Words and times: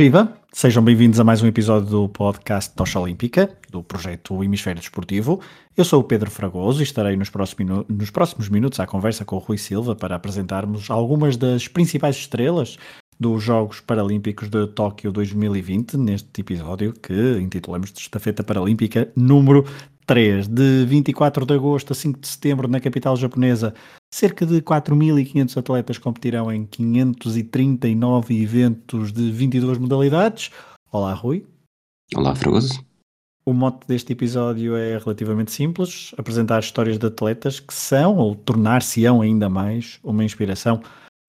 Viva! 0.00 0.32
Sejam 0.52 0.80
bem-vindos 0.80 1.18
a 1.18 1.24
mais 1.24 1.42
um 1.42 1.48
episódio 1.48 1.90
do 1.90 2.08
podcast 2.08 2.72
Tocha 2.72 3.00
Olímpica, 3.00 3.50
do 3.68 3.82
projeto 3.82 4.44
Hemisfério 4.44 4.80
Desportivo. 4.80 5.40
Eu 5.76 5.84
sou 5.84 6.00
o 6.00 6.04
Pedro 6.04 6.30
Fragoso 6.30 6.78
e 6.78 6.84
estarei 6.84 7.16
nos 7.16 7.30
próximos, 7.30 7.84
nos 7.88 8.08
próximos 8.08 8.48
minutos 8.48 8.78
à 8.78 8.86
conversa 8.86 9.24
com 9.24 9.34
o 9.34 9.40
Rui 9.40 9.58
Silva 9.58 9.96
para 9.96 10.14
apresentarmos 10.14 10.88
algumas 10.88 11.36
das 11.36 11.66
principais 11.66 12.14
estrelas 12.14 12.78
dos 13.18 13.42
Jogos 13.42 13.80
Paralímpicos 13.80 14.48
de 14.48 14.68
Tóquio 14.68 15.10
2020, 15.10 15.96
neste 15.96 16.42
episódio 16.42 16.92
que 16.92 17.40
intitulamos 17.40 17.92
de 17.92 17.98
Estafeta 17.98 18.44
Paralímpica 18.44 19.10
número 19.16 19.64
3, 20.08 20.48
de 20.48 20.86
24 20.86 21.44
de 21.44 21.52
agosto 21.52 21.92
a 21.92 21.94
5 21.94 22.18
de 22.18 22.28
setembro, 22.28 22.66
na 22.66 22.80
capital 22.80 23.14
japonesa, 23.14 23.74
cerca 24.10 24.46
de 24.46 24.62
4.500 24.62 25.58
atletas 25.58 25.98
competirão 25.98 26.50
em 26.50 26.64
539 26.64 28.42
eventos 28.42 29.12
de 29.12 29.30
22 29.30 29.76
modalidades. 29.76 30.50
Olá, 30.90 31.12
Rui. 31.12 31.44
Olá, 32.16 32.34
Fragoso. 32.34 32.82
O 33.44 33.52
mote 33.52 33.86
deste 33.86 34.14
episódio 34.14 34.74
é 34.76 34.96
relativamente 34.96 35.52
simples: 35.52 36.14
apresentar 36.16 36.60
histórias 36.60 36.98
de 36.98 37.06
atletas 37.06 37.60
que 37.60 37.74
são, 37.74 38.16
ou 38.16 38.34
tornar-se-ão 38.34 39.20
ainda 39.20 39.50
mais, 39.50 40.00
uma 40.02 40.24
inspiração 40.24 40.80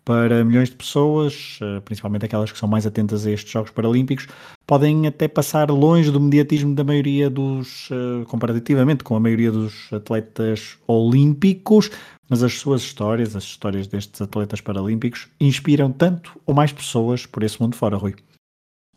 para 0.09 0.43
milhões 0.43 0.71
de 0.71 0.75
pessoas, 0.75 1.59
eh, 1.61 1.81
principalmente 1.81 2.25
aquelas 2.25 2.51
que 2.51 2.57
são 2.57 2.67
mais 2.67 2.83
atentas 2.83 3.27
a 3.27 3.31
estes 3.31 3.51
Jogos 3.53 3.69
Paralímpicos, 3.69 4.27
podem 4.65 5.05
até 5.05 5.27
passar 5.27 5.69
longe 5.69 6.09
do 6.09 6.19
mediatismo 6.19 6.73
da 6.73 6.83
maioria 6.83 7.29
dos, 7.29 7.87
eh, 7.91 8.25
comparativamente 8.25 9.03
com 9.03 9.15
a 9.15 9.19
maioria 9.19 9.51
dos 9.51 9.93
atletas 9.93 10.79
olímpicos, 10.87 11.91
mas 12.27 12.41
as 12.41 12.57
suas 12.57 12.81
histórias, 12.81 13.35
as 13.35 13.43
histórias 13.43 13.85
destes 13.85 14.19
atletas 14.19 14.59
paralímpicos, 14.61 15.27
inspiram 15.39 15.91
tanto 15.91 16.41
ou 16.43 16.55
mais 16.55 16.73
pessoas 16.73 17.27
por 17.27 17.43
esse 17.43 17.61
mundo 17.61 17.75
fora, 17.75 17.95
Rui. 17.95 18.15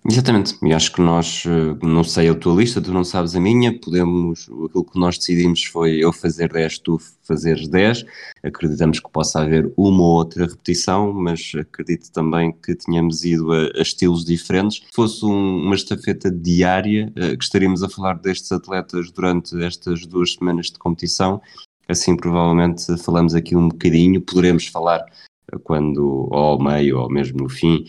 Exatamente, 0.04 0.56
e 0.60 0.72
acho 0.72 0.92
que 0.92 1.00
nós, 1.00 1.44
eh, 1.46 1.86
não 1.86 2.02
sei 2.02 2.28
a 2.28 2.34
tua 2.34 2.56
lista, 2.56 2.82
tu 2.82 2.92
não 2.92 3.04
sabes 3.04 3.36
a 3.36 3.40
minha, 3.40 3.78
podemos, 3.78 4.50
aquilo 4.64 4.84
que 4.84 4.98
nós 4.98 5.16
decidimos 5.16 5.62
foi 5.62 5.98
eu 5.98 6.12
fazer 6.12 6.52
10, 6.52 6.78
tu 6.80 6.98
fazeres 7.22 7.68
10, 7.68 8.04
acreditamos 8.42 8.98
que 8.98 9.08
possa 9.08 9.40
haver 9.40 9.72
uma 9.76 10.02
ou 10.02 10.16
outra 10.16 10.46
repetição, 10.46 11.12
mas 11.12 11.52
acredito 11.56 12.10
também 12.10 12.50
que 12.50 12.74
tínhamos 12.74 13.24
ido 13.24 13.52
a, 13.52 13.70
a 13.76 13.82
estilos 13.82 14.24
diferentes. 14.24 14.78
Se 14.78 14.92
fosse 14.92 15.24
um, 15.24 15.66
uma 15.66 15.76
estafeta 15.76 16.28
diária, 16.32 17.12
uh, 17.16 17.38
que 17.38 17.44
estaríamos 17.44 17.84
a 17.84 17.88
falar 17.88 18.14
destes 18.14 18.50
atletas 18.50 19.08
durante 19.12 19.62
estas 19.62 20.04
duas 20.04 20.32
semanas 20.34 20.66
de 20.66 20.80
competição, 20.80 21.40
assim 21.86 22.16
provavelmente 22.16 22.96
falamos 22.98 23.36
aqui 23.36 23.54
um 23.54 23.68
bocadinho, 23.68 24.20
poderemos 24.20 24.66
falar 24.66 25.04
quando, 25.62 26.28
ou 26.30 26.34
ao 26.34 26.62
meio, 26.62 26.98
ou 26.98 27.10
mesmo 27.10 27.42
no 27.42 27.48
fim, 27.48 27.84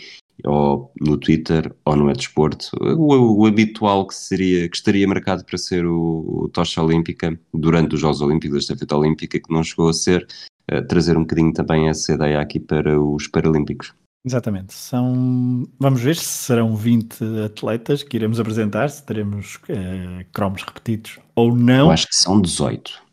ou 0.45 0.92
no 1.00 1.17
Twitter 1.17 1.73
ou 1.86 1.95
no 1.95 2.12
Desporto, 2.12 2.70
o, 2.81 3.42
o, 3.42 3.45
habitual 3.45 4.08
que 4.08 4.16
seria 4.16 4.67
que 4.67 4.75
estaria 4.75 5.08
marcado 5.08 5.45
para 5.45 5.58
ser 5.58 5.86
o, 5.86 6.44
o 6.44 6.50
tocha 6.50 6.81
olímpica 6.81 7.40
durante 7.53 7.95
os 7.95 8.02
Jogos 8.02 8.22
Olímpicos, 8.22 8.58
esta 8.58 8.73
estafeta 8.73 8.98
olímpica 8.98 9.40
que 9.40 9.53
não 9.53 9.64
chegou 9.64 9.90
a 9.90 9.94
ser, 9.94 10.28
uh, 10.72 10.86
trazer 10.88 11.17
um 11.17 11.22
bocadinho 11.22 11.53
também 11.53 11.88
essa 11.88 12.14
ideia 12.14 12.40
aqui 12.40 12.59
para 12.59 13.00
os 13.00 13.28
Paralímpicos. 13.28 13.94
Exatamente, 14.25 14.73
são 14.73 15.67
vamos 15.78 16.02
ver 16.02 16.16
se 16.16 16.25
serão 16.25 16.75
20 16.75 17.44
atletas 17.46 18.03
que 18.03 18.16
iremos 18.16 18.40
apresentar, 18.40 18.90
se 18.90 19.03
teremos 19.03 19.56
uh, 19.56 20.25
cromos 20.31 20.63
repetidos 20.63 21.19
ou 21.35 21.56
não. 21.56 21.88
Eu 21.88 21.91
acho 21.91 22.08
que 22.08 22.16
são 22.16 22.41
18. 22.41 23.03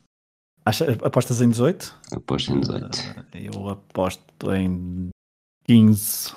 Acha, 0.65 0.93
apostas 1.03 1.41
em 1.41 1.49
18? 1.51 1.97
Aposto 2.13 2.53
em 2.53 2.61
18. 2.61 2.85
Uh, 2.85 3.25
eh, 3.33 3.51
eu 3.53 3.69
aposto 3.69 4.53
em 4.55 5.09
15. 5.65 6.33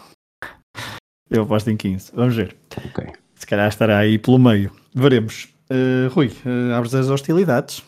Eu 1.34 1.42
aposto 1.42 1.68
em 1.72 1.76
15. 1.76 2.12
Vamos 2.14 2.36
ver. 2.36 2.56
Ok. 2.78 3.08
Se 3.34 3.48
calhar 3.48 3.68
estará 3.68 3.98
aí 3.98 4.20
pelo 4.20 4.38
meio. 4.38 4.72
Veremos. 4.94 5.50
Uh, 5.68 6.14
Rui, 6.14 6.28
uh, 6.28 6.76
abres 6.76 6.94
as 6.94 7.10
hostilidades. 7.10 7.84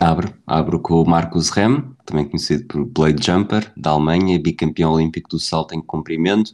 Abro. 0.00 0.32
Abro 0.46 0.80
com 0.80 1.02
o 1.02 1.06
Marcus 1.06 1.50
Rem, 1.50 1.84
também 2.06 2.26
conhecido 2.26 2.64
por 2.64 2.86
Blade 2.86 3.22
Jumper, 3.24 3.70
da 3.76 3.90
Alemanha, 3.90 4.40
bicampeão 4.40 4.92
olímpico 4.92 5.28
do 5.28 5.38
salto 5.38 5.74
em 5.74 5.82
comprimento. 5.82 6.52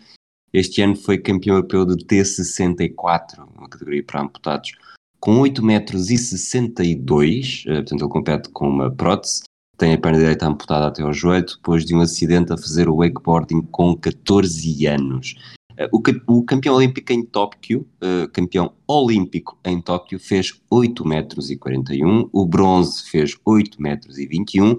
Este 0.52 0.82
ano 0.82 0.96
foi 0.96 1.16
campeão 1.16 1.54
europeu 1.54 1.86
de 1.86 2.04
T64, 2.04 3.46
uma 3.56 3.68
categoria 3.68 4.02
para 4.02 4.22
amputados, 4.22 4.72
com 5.20 5.38
8 5.38 5.64
metros 5.64 6.10
e 6.10 6.18
62, 6.18 7.66
uh, 7.68 7.74
portanto 7.74 8.02
ele 8.02 8.10
compete 8.10 8.48
com 8.48 8.68
uma 8.68 8.90
prótese, 8.90 9.44
tem 9.78 9.94
a 9.94 9.98
perna 9.98 10.18
direita 10.18 10.48
amputada 10.48 10.88
até 10.88 11.02
ao 11.02 11.12
joelho, 11.12 11.46
depois 11.46 11.84
de 11.84 11.94
um 11.94 12.00
acidente 12.00 12.52
a 12.52 12.56
fazer 12.56 12.88
o 12.88 12.96
wakeboarding 12.96 13.62
com 13.70 13.94
14 13.96 14.86
anos. 14.86 15.36
Eh, 15.76 15.88
o, 15.92 16.00
o, 16.26 16.42
campeão 16.42 16.74
olímpico 16.74 17.12
em 17.12 17.24
Tóquio, 17.24 17.86
uh, 18.02 18.28
campeão 18.32 18.72
olímpico 18.86 19.58
em 19.64 19.80
Tóquio, 19.80 20.18
fez 20.18 20.60
8 20.70 21.06
metros 21.06 21.50
e 21.50 21.56
41, 21.56 22.28
o 22.32 22.46
bronze 22.46 23.02
fez 23.10 23.36
8 23.44 23.80
metros 23.80 24.18
e 24.18 24.26
21, 24.26 24.76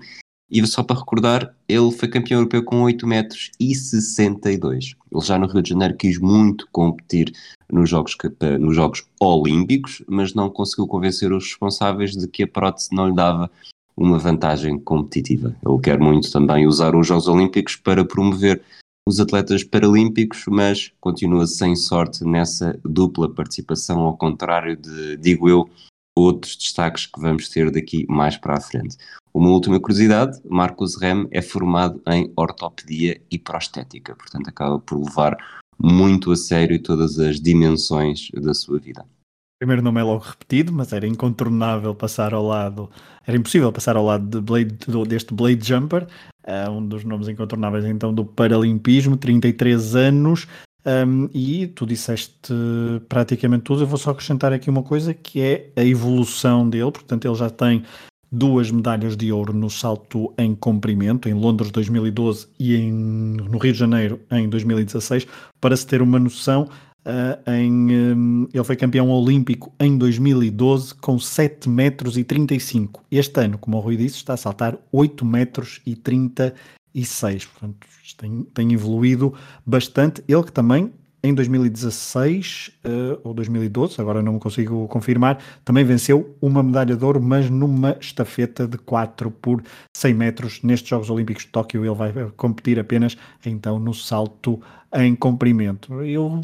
e 0.50 0.66
só 0.66 0.82
para 0.82 0.98
recordar, 0.98 1.54
ele 1.68 1.92
foi 1.92 2.08
campeão 2.08 2.40
europeu 2.40 2.64
com 2.64 2.82
8 2.82 3.06
metros 3.06 3.52
e 3.60 3.76
62. 3.76 4.96
Ele 5.12 5.22
já 5.22 5.38
no 5.38 5.46
Rio 5.46 5.62
de 5.62 5.70
Janeiro 5.70 5.98
quis 5.98 6.18
muito 6.18 6.68
competir 6.72 7.34
nos 7.70 7.90
Jogos, 7.90 8.16
nos 8.58 8.74
jogos 8.74 9.06
Olímpicos, 9.20 10.02
mas 10.08 10.34
não 10.34 10.50
conseguiu 10.50 10.88
convencer 10.88 11.34
os 11.34 11.44
responsáveis 11.44 12.16
de 12.16 12.30
que 12.30 12.44
a 12.44 12.48
prótese 12.48 12.96
não 12.96 13.10
lhe 13.10 13.16
dava 13.16 13.52
uma 13.98 14.18
vantagem 14.18 14.80
competitiva. 14.80 15.54
Ele 15.68 15.82
quer 15.82 16.00
muito 16.00 16.32
também 16.32 16.66
usar 16.66 16.96
os 16.96 17.06
Jogos 17.06 17.28
Olímpicos 17.28 17.76
para 17.76 18.06
promover 18.06 18.62
os 19.08 19.22
atletas 19.22 19.64
paralímpicos, 19.64 20.44
mas 20.50 20.92
continua 21.00 21.48
sem 21.48 21.76
sorte 21.78 22.26
nessa 22.26 22.78
dupla 22.84 23.34
participação, 23.34 24.02
ao 24.02 24.18
contrário 24.18 24.76
de, 24.76 25.16
digo 25.16 25.48
eu, 25.48 25.70
outros 26.18 26.58
destaques 26.58 27.06
que 27.06 27.22
vamos 27.22 27.48
ter 27.48 27.72
daqui 27.72 28.06
mais 28.10 28.36
para 28.36 28.58
a 28.58 28.62
frente. 28.62 28.98
Uma 29.34 29.50
última 29.50 29.80
curiosidade: 29.80 30.42
Marcos 30.50 31.00
Rem 31.00 31.26
é 31.32 31.42
formado 31.42 32.02
em 32.08 32.32
ortopedia 32.36 33.22
e 33.32 33.40
prostética, 33.40 34.14
portanto, 34.14 34.50
acaba 34.50 34.78
por 34.78 35.02
levar 35.02 35.38
muito 35.80 36.32
a 36.32 36.36
sério 36.36 36.82
todas 36.82 37.18
as 37.18 37.40
dimensões 37.40 38.30
da 38.34 38.54
sua 38.54 38.78
vida. 38.78 39.06
Primeiro 39.60 39.82
nome 39.82 40.00
é 40.00 40.04
logo 40.04 40.24
repetido, 40.24 40.72
mas 40.72 40.94
era 40.94 41.08
incontornável 41.08 41.96
passar 41.96 42.34
ao 42.34 42.46
lado, 42.46 42.90
era 43.26 43.36
impossível 43.36 43.72
passar 43.72 43.96
ao 43.96 44.06
lado 44.06 44.28
de 44.28 44.40
Blade, 44.40 44.78
deste 45.08 45.34
Blade 45.34 45.68
Jumper, 45.68 46.08
uh, 46.48 46.70
um 46.70 46.88
dos 46.88 47.04
nomes 47.04 47.28
incontornáveis 47.28 47.84
então 47.86 48.14
do 48.14 48.24
Paralimpismo, 48.24 49.18
33 49.18 49.96
anos, 49.96 50.48
um, 50.86 51.28
e 51.34 51.68
tu 51.68 51.86
disseste 51.86 52.54
praticamente 53.10 53.64
tudo. 53.64 53.82
Eu 53.82 53.88
vou 53.88 53.98
só 53.98 54.12
acrescentar 54.12 54.54
aqui 54.54 54.70
uma 54.70 54.84
coisa 54.84 55.14
que 55.14 55.42
é 55.42 55.72
a 55.76 55.84
evolução 55.84 56.70
dele. 56.70 56.92
Portanto, 56.92 57.26
ele 57.26 57.36
já 57.36 57.50
tem 57.50 57.84
duas 58.32 58.72
medalhas 58.72 59.18
de 59.18 59.32
ouro 59.32 59.54
no 59.54 59.70
salto 59.70 60.34
em 60.38 60.54
comprimento, 60.56 61.28
em 61.28 61.34
Londres 61.34 61.72
2012 61.72 62.48
e 62.60 62.76
em, 62.76 62.92
no 62.92 63.58
Rio 63.58 63.74
de 63.74 63.80
Janeiro 63.80 64.22
em 64.32 64.48
2016. 64.48 65.28
Para 65.60 65.76
se 65.76 65.86
ter 65.86 66.02
uma 66.02 66.20
noção, 66.20 66.70
Uh, 67.08 67.50
em, 67.50 67.96
um, 67.96 68.50
ele 68.54 68.64
foi 68.66 68.76
campeão 68.76 69.10
olímpico 69.10 69.72
em 69.80 69.98
2012 69.98 70.94
com 70.96 71.18
7 71.18 71.70
metros 71.70 72.18
e 72.18 72.24
35. 72.26 73.02
Este 73.10 73.40
ano, 73.40 73.58
como 73.58 73.78
o 73.78 73.80
Rui 73.80 73.96
disse, 73.96 74.18
está 74.18 74.34
a 74.34 74.38
saltar 74.38 74.78
8 74.92 75.24
metros 75.24 75.80
e 75.86 75.96
36. 75.96 77.46
Portanto, 77.46 77.88
tem, 78.18 78.44
tem 78.54 78.74
evoluído 78.74 79.34
bastante. 79.66 80.22
Ele 80.28 80.44
que 80.44 80.52
também 80.52 80.92
em 81.24 81.34
2016 81.34 82.72
uh, 82.86 83.22
ou 83.24 83.34
2012, 83.34 84.00
agora 84.02 84.22
não 84.22 84.38
consigo 84.38 84.86
confirmar, 84.90 85.42
também 85.64 85.86
venceu 85.86 86.36
uma 86.42 86.62
medalha 86.62 86.96
de 86.96 87.04
ouro, 87.06 87.22
mas 87.22 87.50
numa 87.50 87.98
estafeta 88.02 88.68
de 88.68 88.78
4 88.78 89.32
por 89.32 89.64
100 89.96 90.14
metros. 90.14 90.62
Nestes 90.62 90.90
Jogos 90.90 91.10
Olímpicos 91.10 91.44
de 91.44 91.50
Tóquio 91.52 91.86
ele 91.86 91.96
vai 91.96 92.12
competir 92.36 92.78
apenas 92.80 93.18
então 93.46 93.80
no 93.80 93.94
salto 93.94 94.62
em 94.94 95.16
comprimento. 95.16 96.02
Eu 96.04 96.42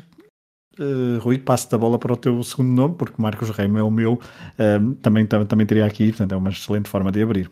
Uh, 0.80 1.20
Rui, 1.20 1.38
passo 1.38 1.74
a 1.74 1.78
bola 1.78 2.00
para 2.00 2.14
o 2.14 2.18
teu 2.18 2.42
segundo 2.44 2.70
nome, 2.70 2.96
porque 2.96 3.22
Marcos 3.22 3.50
Reimo 3.52 3.78
é 3.78 3.84
o 3.84 3.92
meu, 3.92 4.14
uh, 4.14 4.96
também, 4.96 5.26
também 5.26 5.68
teria 5.68 5.86
aqui, 5.86 6.10
portanto 6.10 6.32
é 6.32 6.36
uma 6.36 6.50
excelente 6.50 6.90
forma 6.90 7.12
de 7.12 7.22
abrir. 7.22 7.50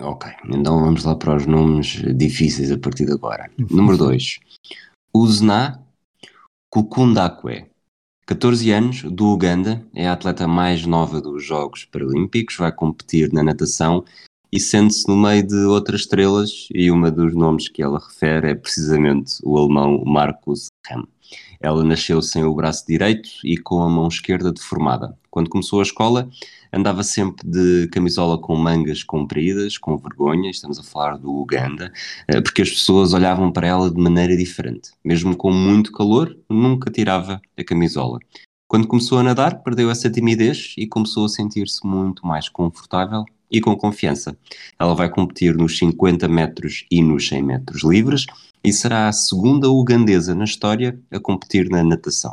Ok, 0.00 0.30
então 0.48 0.80
vamos 0.80 1.04
lá 1.04 1.14
para 1.14 1.36
os 1.36 1.46
nomes 1.46 2.02
difíceis 2.16 2.70
a 2.70 2.78
partir 2.78 3.06
de 3.06 3.12
agora. 3.12 3.50
Número 3.58 3.96
2, 3.98 4.40
Uzna 5.14 5.82
Kukundakwe, 6.70 7.66
14 8.26 8.70
anos, 8.72 9.02
do 9.02 9.32
Uganda, 9.32 9.82
é 9.94 10.06
a 10.08 10.12
atleta 10.12 10.46
mais 10.48 10.84
nova 10.84 11.20
dos 11.20 11.44
Jogos 11.44 11.84
Paralímpicos, 11.84 12.56
vai 12.56 12.72
competir 12.72 13.32
na 13.32 13.42
natação 13.42 14.04
e 14.56 14.60
sente-se 14.60 15.06
no 15.06 15.18
meio 15.18 15.46
de 15.46 15.66
outras 15.66 16.00
estrelas 16.00 16.66
e 16.74 16.90
uma 16.90 17.10
dos 17.10 17.34
nomes 17.34 17.68
que 17.68 17.82
ela 17.82 17.98
refere 17.98 18.52
é 18.52 18.54
precisamente 18.54 19.34
o 19.44 19.58
alemão 19.58 20.02
Marcus 20.06 20.68
Rem. 20.88 21.06
Ela 21.60 21.84
nasceu 21.84 22.22
sem 22.22 22.42
o 22.42 22.54
braço 22.54 22.86
direito 22.86 23.28
e 23.44 23.58
com 23.58 23.82
a 23.82 23.88
mão 23.90 24.08
esquerda 24.08 24.50
deformada. 24.50 25.14
Quando 25.30 25.50
começou 25.50 25.80
a 25.80 25.82
escola, 25.82 26.30
andava 26.72 27.02
sempre 27.02 27.46
de 27.46 27.86
camisola 27.88 28.38
com 28.38 28.56
mangas 28.56 29.02
compridas, 29.02 29.76
com 29.76 29.98
vergonha, 29.98 30.48
estamos 30.48 30.78
a 30.78 30.82
falar 30.82 31.18
do 31.18 31.30
Uganda, 31.30 31.92
eh, 32.26 32.40
porque 32.40 32.62
as 32.62 32.70
pessoas 32.70 33.12
olhavam 33.12 33.52
para 33.52 33.66
ela 33.66 33.90
de 33.90 34.00
maneira 34.00 34.34
diferente. 34.34 34.88
Mesmo 35.04 35.36
com 35.36 35.52
muito 35.52 35.92
calor, 35.92 36.34
nunca 36.48 36.90
tirava 36.90 37.42
a 37.58 37.62
camisola. 37.62 38.20
Quando 38.66 38.88
começou 38.88 39.18
a 39.18 39.22
nadar, 39.22 39.62
perdeu 39.62 39.90
essa 39.90 40.10
timidez 40.10 40.72
e 40.78 40.86
começou 40.86 41.26
a 41.26 41.28
sentir-se 41.28 41.86
muito 41.86 42.26
mais 42.26 42.48
confortável 42.48 43.26
e 43.50 43.60
com 43.60 43.76
confiança. 43.76 44.36
Ela 44.78 44.94
vai 44.94 45.08
competir 45.08 45.56
nos 45.56 45.78
50 45.78 46.28
metros 46.28 46.84
e 46.90 47.02
nos 47.02 47.28
100 47.28 47.42
metros 47.42 47.82
livres 47.82 48.26
e 48.62 48.72
será 48.72 49.08
a 49.08 49.12
segunda 49.12 49.70
ugandesa 49.70 50.34
na 50.34 50.44
história 50.44 50.98
a 51.10 51.20
competir 51.20 51.68
na 51.68 51.84
natação. 51.84 52.32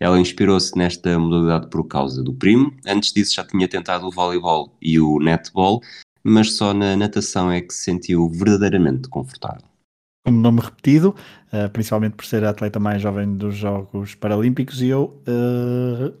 Ela 0.00 0.20
inspirou-se 0.20 0.76
nesta 0.76 1.18
modalidade 1.18 1.68
por 1.68 1.84
causa 1.84 2.22
do 2.22 2.32
primo. 2.32 2.72
Antes 2.86 3.12
disso 3.12 3.34
já 3.34 3.44
tinha 3.44 3.68
tentado 3.68 4.06
o 4.06 4.10
voleibol 4.10 4.72
e 4.80 4.98
o 4.98 5.18
netball, 5.18 5.80
mas 6.22 6.56
só 6.56 6.72
na 6.72 6.96
natação 6.96 7.50
é 7.50 7.60
que 7.60 7.72
se 7.72 7.84
sentiu 7.84 8.28
verdadeiramente 8.28 9.08
confortável. 9.08 9.62
Um 10.26 10.32
nome 10.32 10.60
repetido, 10.60 11.14
uh, 11.52 11.70
principalmente 11.70 12.14
por 12.14 12.26
ser 12.26 12.44
a 12.44 12.50
atleta 12.50 12.78
mais 12.78 13.00
jovem 13.00 13.36
dos 13.36 13.56
Jogos 13.56 14.14
Paralímpicos, 14.14 14.82
e 14.82 14.88
eu 14.88 15.22
uh, 15.26 16.14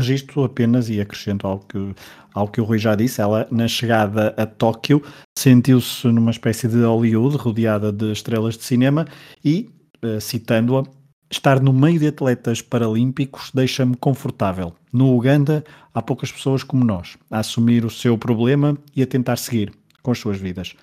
registro 0.00 0.44
apenas 0.44 0.88
e 0.88 1.00
acrescento 1.00 1.46
algo 1.46 1.64
que, 1.66 1.94
algo 2.34 2.52
que 2.52 2.60
o 2.60 2.64
Rui 2.64 2.78
já 2.78 2.94
disse. 2.94 3.20
Ela, 3.20 3.46
na 3.50 3.68
chegada 3.68 4.34
a 4.36 4.46
Tóquio, 4.46 5.02
sentiu-se 5.38 6.06
numa 6.08 6.30
espécie 6.30 6.68
de 6.68 6.82
Hollywood, 6.82 7.36
rodeada 7.36 7.92
de 7.92 8.12
estrelas 8.12 8.56
de 8.56 8.64
cinema, 8.64 9.06
e, 9.44 9.70
uh, 10.04 10.20
citando-a, 10.20 10.84
estar 11.30 11.60
no 11.60 11.72
meio 11.72 12.00
de 12.00 12.08
atletas 12.08 12.60
paralímpicos 12.60 13.50
deixa-me 13.54 13.96
confortável. 13.96 14.74
No 14.92 15.14
Uganda, 15.14 15.64
há 15.94 16.02
poucas 16.02 16.32
pessoas 16.32 16.64
como 16.64 16.84
nós 16.84 17.16
a 17.30 17.38
assumir 17.38 17.84
o 17.84 17.90
seu 17.90 18.18
problema 18.18 18.76
e 18.96 19.02
a 19.02 19.06
tentar 19.06 19.36
seguir 19.36 19.72
com 20.02 20.10
as 20.10 20.18
suas 20.18 20.38
vidas. 20.38 20.74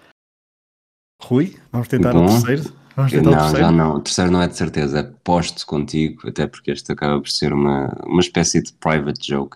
Rui, 1.21 1.55
vamos 1.71 1.87
tentar 1.87 2.13
Bom, 2.13 2.25
o 2.25 2.27
terceiro? 2.29 2.71
Vamos 2.97 3.11
tentar 3.11 3.29
não, 3.29 3.37
o 3.37 3.41
terceiro? 3.41 3.59
já 3.59 3.71
não. 3.71 3.95
O 3.95 3.99
terceiro 3.99 4.31
não 4.31 4.41
é 4.41 4.47
de 4.47 4.57
certeza. 4.57 4.99
Aposto 5.01 5.65
contigo, 5.67 6.27
até 6.27 6.47
porque 6.47 6.71
este 6.71 6.91
acaba 6.91 7.21
por 7.21 7.29
ser 7.29 7.53
uma, 7.53 7.95
uma 8.07 8.19
espécie 8.19 8.59
de 8.59 8.73
private 8.73 9.19
joke. 9.25 9.55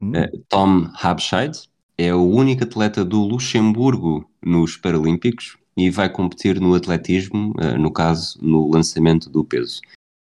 Hum. 0.00 0.12
Uh, 0.12 0.38
Tom 0.48 0.90
Habscheid 0.94 1.52
é 1.98 2.14
o 2.14 2.22
único 2.22 2.64
atleta 2.64 3.04
do 3.04 3.20
Luxemburgo 3.20 4.26
nos 4.42 4.78
Paralímpicos 4.78 5.58
e 5.76 5.90
vai 5.90 6.08
competir 6.08 6.58
no 6.58 6.74
atletismo, 6.74 7.52
uh, 7.60 7.76
no 7.78 7.92
caso, 7.92 8.38
no 8.40 8.70
lançamento 8.70 9.28
do 9.28 9.44
peso. 9.44 9.82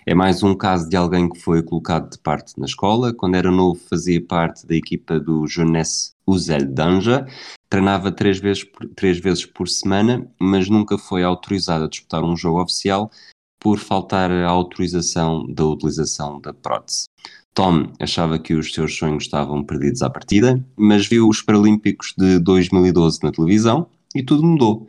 É 0.05 0.13
mais 0.13 0.43
um 0.43 0.53
caso 0.53 0.87
de 0.87 0.95
alguém 0.95 1.27
que 1.29 1.39
foi 1.39 1.63
colocado 1.63 2.11
de 2.11 2.19
parte 2.19 2.59
na 2.59 2.67
escola. 2.67 3.11
Quando 3.11 3.35
era 3.35 3.49
novo, 3.49 3.79
fazia 3.89 4.23
parte 4.23 4.67
da 4.67 4.75
equipa 4.75 5.19
do 5.19 5.47
Jeunesse 5.47 6.13
Uzel 6.27 6.67
Danja. 6.67 7.25
Treinava 7.71 8.11
três 8.11 8.37
vezes, 8.37 8.63
por, 8.63 8.87
três 8.89 9.19
vezes 9.19 9.45
por 9.45 9.67
semana, 9.67 10.29
mas 10.39 10.69
nunca 10.69 10.97
foi 10.97 11.23
autorizado 11.23 11.85
a 11.85 11.89
disputar 11.89 12.23
um 12.23 12.37
jogo 12.37 12.61
oficial 12.61 13.09
por 13.59 13.79
faltar 13.79 14.29
a 14.29 14.49
autorização 14.49 15.51
da 15.51 15.65
utilização 15.65 16.39
da 16.39 16.53
prótese. 16.53 17.05
Tom 17.53 17.91
achava 17.99 18.37
que 18.37 18.53
os 18.53 18.73
seus 18.73 18.95
sonhos 18.95 19.23
estavam 19.23 19.63
perdidos 19.63 20.01
à 20.03 20.09
partida, 20.09 20.63
mas 20.75 21.07
viu 21.07 21.27
os 21.27 21.41
Paralímpicos 21.41 22.13
de 22.17 22.37
2012 22.39 23.19
na 23.23 23.31
televisão 23.31 23.87
e 24.13 24.21
tudo 24.21 24.43
mudou 24.43 24.87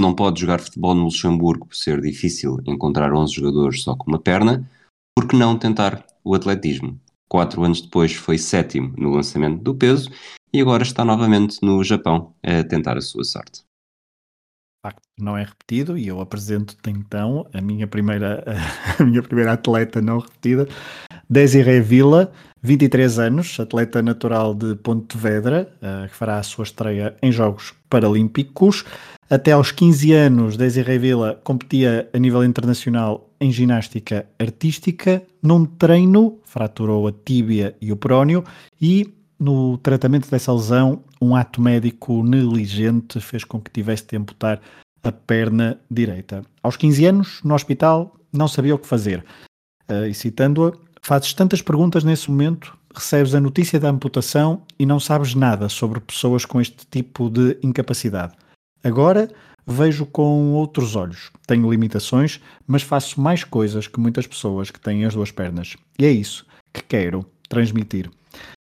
não 0.00 0.14
pode 0.14 0.40
jogar 0.40 0.60
futebol 0.60 0.94
no 0.94 1.04
Luxemburgo 1.04 1.66
por 1.66 1.74
ser 1.74 2.00
difícil 2.00 2.58
encontrar 2.66 3.12
11 3.12 3.34
jogadores 3.34 3.82
só 3.82 3.96
com 3.96 4.08
uma 4.08 4.20
perna, 4.20 4.68
por 5.16 5.26
que 5.26 5.36
não 5.36 5.58
tentar 5.58 6.06
o 6.22 6.36
atletismo? 6.36 7.00
Quatro 7.28 7.62
anos 7.62 7.80
depois 7.80 8.14
foi 8.14 8.38
sétimo 8.38 8.94
no 8.96 9.10
lançamento 9.10 9.62
do 9.62 9.74
peso 9.74 10.10
e 10.52 10.60
agora 10.60 10.82
está 10.82 11.04
novamente 11.04 11.58
no 11.62 11.82
Japão 11.84 12.34
a 12.42 12.64
tentar 12.64 12.96
a 12.96 13.00
sua 13.00 13.24
sorte. 13.24 13.62
Não 15.20 15.36
é 15.36 15.44
repetido 15.44 15.98
e 15.98 16.06
eu 16.06 16.20
apresento-te 16.20 16.88
então 16.90 17.46
a 17.52 17.60
minha 17.60 17.86
primeira 17.86 18.44
a 18.98 19.04
minha 19.04 19.22
primeira 19.22 19.52
atleta 19.52 20.00
não 20.00 20.20
repetida, 20.20 20.66
Desiree 21.28 21.80
Villa, 21.80 22.32
23 22.62 23.18
anos, 23.18 23.60
atleta 23.60 24.00
natural 24.00 24.54
de 24.54 24.76
Pontevedra, 24.76 25.70
uh, 25.82 26.08
que 26.08 26.14
fará 26.14 26.38
a 26.38 26.42
sua 26.42 26.62
estreia 26.62 27.16
em 27.20 27.30
Jogos 27.30 27.74
Paralímpicos. 27.88 28.84
Até 29.30 29.52
aos 29.52 29.70
15 29.72 30.12
anos, 30.12 30.56
Desiree 30.56 30.98
Villa 30.98 31.40
competia 31.44 32.08
a 32.12 32.18
nível 32.18 32.42
internacional 32.44 33.30
em 33.40 33.52
ginástica 33.52 34.26
artística. 34.38 35.22
Num 35.42 35.64
treino, 35.64 36.38
fraturou 36.44 37.06
a 37.06 37.12
tíbia 37.12 37.76
e 37.80 37.92
o 37.92 37.96
prónio 37.96 38.42
e 38.80 39.12
no 39.38 39.78
tratamento 39.78 40.28
dessa 40.30 40.52
lesão, 40.52 41.04
um 41.20 41.36
ato 41.36 41.60
médico 41.60 42.22
negligente 42.24 43.20
fez 43.20 43.44
com 43.44 43.60
que 43.60 43.70
tivesse 43.70 44.06
de 44.08 44.16
amputar 44.16 44.60
a 45.02 45.12
perna 45.12 45.78
direita. 45.90 46.44
Aos 46.62 46.76
15 46.76 47.06
anos, 47.06 47.40
no 47.44 47.54
hospital, 47.54 48.16
não 48.32 48.48
sabia 48.48 48.74
o 48.74 48.78
que 48.78 48.86
fazer. 48.86 49.24
Uh, 49.90 50.06
e 50.06 50.14
citando-a, 50.14 50.72
fazes 51.00 51.32
tantas 51.32 51.62
perguntas 51.62 52.04
nesse 52.04 52.30
momento, 52.30 52.76
recebes 52.98 53.34
a 53.34 53.40
notícia 53.40 53.78
da 53.80 53.88
amputação 53.88 54.62
e 54.78 54.84
não 54.84 55.00
sabes 55.00 55.34
nada 55.34 55.68
sobre 55.68 56.00
pessoas 56.00 56.44
com 56.44 56.60
este 56.60 56.86
tipo 56.90 57.30
de 57.30 57.58
incapacidade. 57.62 58.34
Agora 58.82 59.30
vejo 59.66 60.06
com 60.06 60.52
outros 60.52 60.96
olhos. 60.96 61.30
Tenho 61.46 61.70
limitações, 61.70 62.40
mas 62.66 62.82
faço 62.82 63.20
mais 63.20 63.44
coisas 63.44 63.86
que 63.86 64.00
muitas 64.00 64.26
pessoas 64.26 64.70
que 64.70 64.80
têm 64.80 65.04
as 65.04 65.14
duas 65.14 65.30
pernas. 65.30 65.76
E 65.98 66.04
é 66.04 66.10
isso 66.10 66.46
que 66.72 66.82
quero 66.82 67.24
transmitir. 67.48 68.10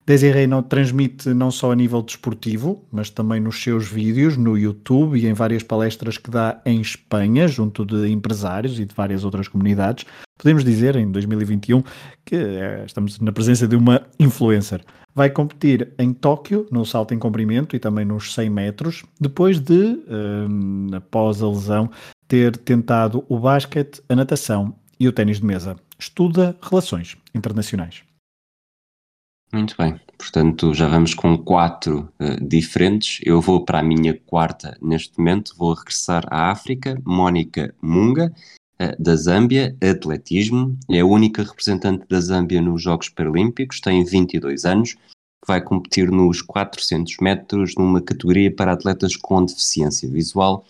Desiree 0.07 0.47
não 0.47 0.63
transmite 0.63 1.35
não 1.35 1.51
só 1.51 1.73
a 1.73 1.75
nível 1.75 2.01
desportivo, 2.01 2.85
mas 2.93 3.11
também 3.11 3.41
nos 3.41 3.61
seus 3.61 3.89
vídeos 3.89 4.37
no 4.37 4.57
YouTube 4.57 5.19
e 5.19 5.27
em 5.27 5.33
várias 5.33 5.65
palestras 5.65 6.17
que 6.17 6.31
dá 6.31 6.63
em 6.65 6.81
Espanha, 6.81 7.49
junto 7.49 7.85
de 7.85 8.09
empresários 8.09 8.79
e 8.79 8.85
de 8.85 8.95
várias 8.95 9.25
outras 9.25 9.49
comunidades. 9.49 10.07
Podemos 10.39 10.63
dizer, 10.63 10.95
em 10.95 11.11
2021, 11.11 11.83
que 12.25 12.37
é, 12.37 12.85
estamos 12.87 13.19
na 13.19 13.33
presença 13.33 13.67
de 13.67 13.75
uma 13.75 14.07
influencer. 14.21 14.81
Vai 15.13 15.29
competir 15.29 15.93
em 15.99 16.13
Tóquio, 16.13 16.69
no 16.71 16.87
salto 16.87 17.13
em 17.13 17.19
comprimento 17.19 17.75
e 17.75 17.81
também 17.81 18.05
nos 18.05 18.33
100 18.33 18.49
metros, 18.51 19.05
depois 19.21 19.59
de, 19.59 19.99
um, 20.09 20.87
após 20.95 21.43
a 21.43 21.49
lesão, 21.49 21.91
ter 22.29 22.57
tentado 22.59 23.25
o 23.29 23.41
basquete, 23.41 24.01
a 24.09 24.15
natação 24.15 24.73
e 25.01 25.09
o 25.09 25.13
ténis 25.13 25.41
de 25.41 25.47
mesa. 25.47 25.75
Estuda 25.99 26.57
relações 26.63 27.17
internacionais. 27.35 28.05
Muito 29.53 29.77
bem, 29.79 29.99
portanto 30.19 30.75
já 30.75 30.89
vamos 30.89 31.15
com 31.15 31.39
quatro 31.39 32.13
uh, 32.21 32.45
diferentes. 32.47 33.21
Eu 33.25 33.41
vou 33.41 33.65
para 33.65 33.79
a 33.79 33.83
minha 33.83 34.15
quarta 34.27 34.77
neste 34.83 35.19
momento, 35.19 35.55
vou 35.57 35.73
regressar 35.73 36.25
à 36.31 36.51
África. 36.51 37.01
Mónica 37.05 37.75
Munga, 37.81 38.33
uh, 38.81 39.03
da 39.03 39.15
Zâmbia, 39.15 39.77
atletismo, 39.81 40.77
é 40.91 41.01
a 41.01 41.07
única 41.07 41.43
representante 41.43 42.05
da 42.09 42.21
Zâmbia 42.21 42.61
nos 42.61 42.83
Jogos 42.83 43.09
Paralímpicos, 43.09 43.81
tem 43.81 44.05
22 44.05 44.65
anos, 44.65 44.97
vai 45.47 45.63
competir 45.63 46.11
nos 46.11 46.43
400 46.43 47.17
metros 47.21 47.75
numa 47.77 48.03
categoria 48.03 48.55
para 48.55 48.73
atletas 48.73 49.17
com 49.17 49.45
deficiência 49.45 50.11
visual 50.11 50.67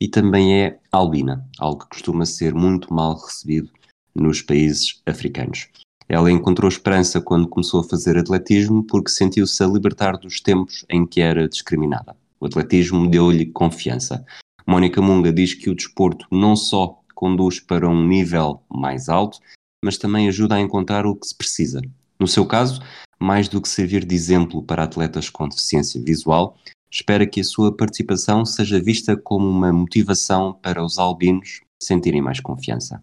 e 0.00 0.08
também 0.08 0.62
é 0.62 0.78
albina, 0.90 1.46
algo 1.58 1.80
que 1.80 1.90
costuma 1.90 2.24
ser 2.24 2.54
muito 2.54 2.92
mal 2.94 3.14
recebido 3.16 3.70
nos 4.14 4.40
países 4.40 5.00
africanos. 5.06 5.68
Ela 6.08 6.30
encontrou 6.30 6.68
esperança 6.68 7.20
quando 7.20 7.48
começou 7.48 7.80
a 7.80 7.84
fazer 7.84 8.18
atletismo 8.18 8.84
porque 8.84 9.10
sentiu-se 9.10 9.62
a 9.62 9.66
libertar 9.66 10.16
dos 10.16 10.40
tempos 10.40 10.84
em 10.90 11.06
que 11.06 11.20
era 11.20 11.48
discriminada. 11.48 12.16
O 12.40 12.46
atletismo 12.46 13.08
deu-lhe 13.08 13.46
confiança. 13.46 14.24
Mónica 14.66 15.00
Munga 15.00 15.32
diz 15.32 15.54
que 15.54 15.70
o 15.70 15.74
desporto 15.74 16.26
não 16.30 16.56
só 16.56 17.00
conduz 17.14 17.60
para 17.60 17.88
um 17.88 18.06
nível 18.06 18.62
mais 18.68 19.08
alto, 19.08 19.38
mas 19.84 19.96
também 19.96 20.28
ajuda 20.28 20.56
a 20.56 20.60
encontrar 20.60 21.06
o 21.06 21.16
que 21.16 21.26
se 21.26 21.36
precisa. 21.36 21.80
No 22.18 22.26
seu 22.26 22.46
caso, 22.46 22.80
mais 23.20 23.48
do 23.48 23.60
que 23.60 23.68
servir 23.68 24.04
de 24.04 24.14
exemplo 24.14 24.62
para 24.62 24.84
atletas 24.84 25.28
com 25.28 25.48
deficiência 25.48 26.00
visual, 26.02 26.56
espera 26.90 27.26
que 27.26 27.40
a 27.40 27.44
sua 27.44 27.74
participação 27.76 28.44
seja 28.44 28.80
vista 28.80 29.16
como 29.16 29.48
uma 29.48 29.72
motivação 29.72 30.52
para 30.52 30.84
os 30.84 30.98
albinos 30.98 31.60
sentirem 31.80 32.20
mais 32.20 32.40
confiança 32.40 33.02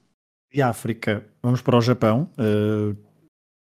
de 0.51 0.62
África, 0.62 1.24
vamos 1.41 1.62
para 1.62 1.77
o 1.77 1.82
Japão. 1.82 2.29
Uh, 2.38 2.96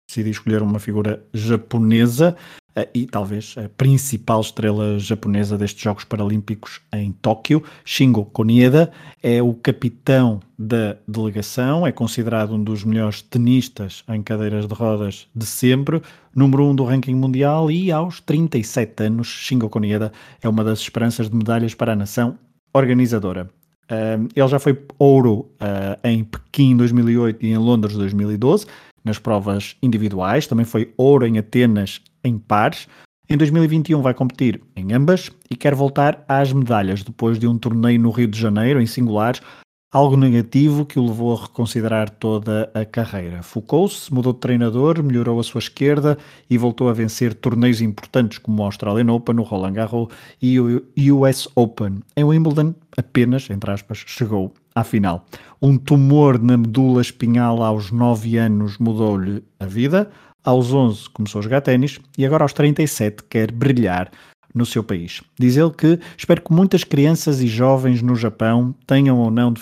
decidi 0.08 0.30
escolher 0.30 0.62
uma 0.62 0.78
figura 0.78 1.22
japonesa. 1.34 2.34
eh, 2.74 2.88
e 2.94 3.06
talvez 3.06 3.54
a 3.58 3.68
principal 3.68 4.40
estrela 4.40 4.98
japonesa 4.98 5.58
destes 5.58 5.82
Jogos 5.82 6.04
Paralímpicos 6.04 6.80
em 6.92 7.12
Tóquio, 7.12 7.62
Shingo 7.84 8.24
Konieda, 8.24 8.90
é 9.22 9.42
o 9.42 9.52
capitão 9.52 10.40
da 10.58 10.96
delegação, 11.06 11.86
é 11.86 11.92
considerado 11.92 12.54
um 12.54 12.62
dos 12.62 12.84
melhores 12.84 13.20
tenistas 13.20 14.02
em 14.08 14.22
cadeiras 14.22 14.66
de 14.66 14.74
rodas 14.74 15.28
de 15.34 15.44
sempre, 15.44 16.00
número 16.34 16.64
1 16.64 16.70
um 16.70 16.74
do 16.74 16.84
ranking 16.84 17.14
mundial 17.14 17.70
e 17.70 17.92
aos 17.92 18.20
37 18.20 19.04
anos, 19.04 19.26
Shingo 19.26 19.68
Konieda 19.68 20.12
é 20.40 20.48
uma 20.48 20.64
das 20.64 20.78
esperanças 20.78 21.28
de 21.28 21.36
medalhas 21.36 21.74
para 21.74 21.92
a 21.92 21.96
nação 21.96 22.38
organizadora. 22.72 23.50
Uh, 23.90 24.28
ele 24.36 24.48
já 24.48 24.58
foi 24.58 24.78
ouro 24.98 25.50
uh, 25.60 25.98
em 26.04 26.22
Pequim 26.24 26.76
2008 26.76 27.44
e 27.44 27.50
em 27.50 27.56
Londres 27.56 27.96
2012, 27.96 28.66
nas 29.04 29.18
provas 29.18 29.76
individuais. 29.82 30.46
Também 30.46 30.64
foi 30.64 30.92
ouro 30.96 31.26
em 31.26 31.38
Atenas 31.38 32.00
em 32.22 32.38
pares. 32.38 32.86
Em 33.30 33.36
2021 33.36 34.00
vai 34.00 34.14
competir 34.14 34.60
em 34.74 34.92
ambas 34.92 35.30
e 35.50 35.56
quer 35.56 35.74
voltar 35.74 36.24
às 36.28 36.52
medalhas 36.52 37.02
depois 37.02 37.38
de 37.38 37.46
um 37.46 37.58
torneio 37.58 38.00
no 38.00 38.10
Rio 38.10 38.28
de 38.28 38.38
Janeiro 38.38 38.80
em 38.80 38.86
singulares, 38.86 39.42
algo 39.90 40.16
negativo 40.16 40.84
que 40.84 40.98
o 40.98 41.06
levou 41.06 41.34
a 41.34 41.42
reconsiderar 41.42 42.10
toda 42.10 42.70
a 42.74 42.84
carreira. 42.84 43.42
Focou-se, 43.42 44.12
mudou 44.12 44.34
de 44.34 44.40
treinador, 44.40 45.02
melhorou 45.02 45.40
a 45.40 45.42
sua 45.42 45.60
esquerda 45.60 46.18
e 46.48 46.58
voltou 46.58 46.90
a 46.90 46.92
vencer 46.92 47.32
torneios 47.32 47.80
importantes 47.80 48.38
como 48.38 48.62
o 48.62 48.64
Australian 48.66 49.10
Open, 49.12 49.38
o 49.38 49.42
Roland 49.42 49.72
Garros 49.72 50.08
e 50.42 50.60
o 50.60 50.82
US 51.14 51.48
Open. 51.54 52.00
Em 52.14 52.24
Wimbledon, 52.24 52.74
apenas, 52.96 53.48
entre 53.48 53.70
aspas, 53.70 54.04
chegou 54.06 54.52
à 54.74 54.84
final. 54.84 55.24
Um 55.60 55.78
tumor 55.78 56.38
na 56.38 56.58
medula 56.58 57.00
espinhal 57.00 57.62
aos 57.62 57.90
9 57.90 58.36
anos 58.36 58.76
mudou-lhe 58.76 59.42
a 59.58 59.64
vida, 59.64 60.10
aos 60.44 60.72
11 60.72 61.08
começou 61.10 61.38
a 61.40 61.42
jogar 61.42 61.62
ténis 61.62 61.98
e 62.16 62.26
agora 62.26 62.44
aos 62.44 62.52
37 62.52 63.24
quer 63.24 63.50
brilhar 63.50 64.10
no 64.54 64.66
seu 64.66 64.82
país. 64.82 65.22
Diz 65.38 65.56
ele 65.56 65.70
que 65.70 65.98
espero 66.16 66.42
que 66.42 66.52
muitas 66.52 66.84
crianças 66.84 67.40
e 67.40 67.46
jovens 67.46 68.02
no 68.02 68.14
Japão, 68.14 68.74
tenham 68.86 69.18
ou 69.18 69.30
não 69.30 69.52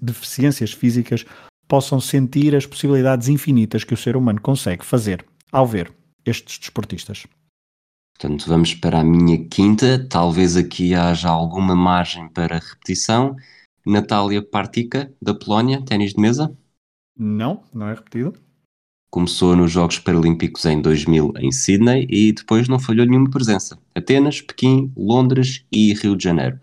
deficiências 0.00 0.72
físicas, 0.72 1.24
possam 1.68 2.00
sentir 2.00 2.54
as 2.54 2.66
possibilidades 2.66 3.28
infinitas 3.28 3.84
que 3.84 3.94
o 3.94 3.96
ser 3.96 4.16
humano 4.16 4.40
consegue 4.40 4.84
fazer 4.84 5.24
ao 5.50 5.66
ver 5.66 5.92
estes 6.24 6.58
desportistas. 6.58 7.26
Portanto, 8.18 8.48
vamos 8.48 8.74
para 8.74 9.00
a 9.00 9.04
minha 9.04 9.46
quinta. 9.46 10.06
Talvez 10.08 10.56
aqui 10.56 10.94
haja 10.94 11.28
alguma 11.28 11.76
margem 11.76 12.28
para 12.28 12.58
repetição. 12.58 13.36
Natália 13.84 14.42
Partica, 14.42 15.12
da 15.20 15.34
Polónia, 15.34 15.84
ténis 15.84 16.14
de 16.14 16.20
mesa? 16.20 16.56
Não, 17.16 17.62
não 17.74 17.88
é 17.88 17.94
repetido. 17.94 18.45
Começou 19.16 19.56
nos 19.56 19.72
Jogos 19.72 19.98
Paralímpicos 19.98 20.66
em 20.66 20.78
2000 20.78 21.32
em 21.38 21.50
Sydney 21.50 22.06
e 22.10 22.32
depois 22.32 22.68
não 22.68 22.78
falhou 22.78 23.06
nenhuma 23.06 23.30
presença. 23.30 23.78
Atenas, 23.94 24.42
Pequim, 24.42 24.92
Londres 24.94 25.64
e 25.72 25.94
Rio 25.94 26.14
de 26.14 26.22
Janeiro. 26.22 26.60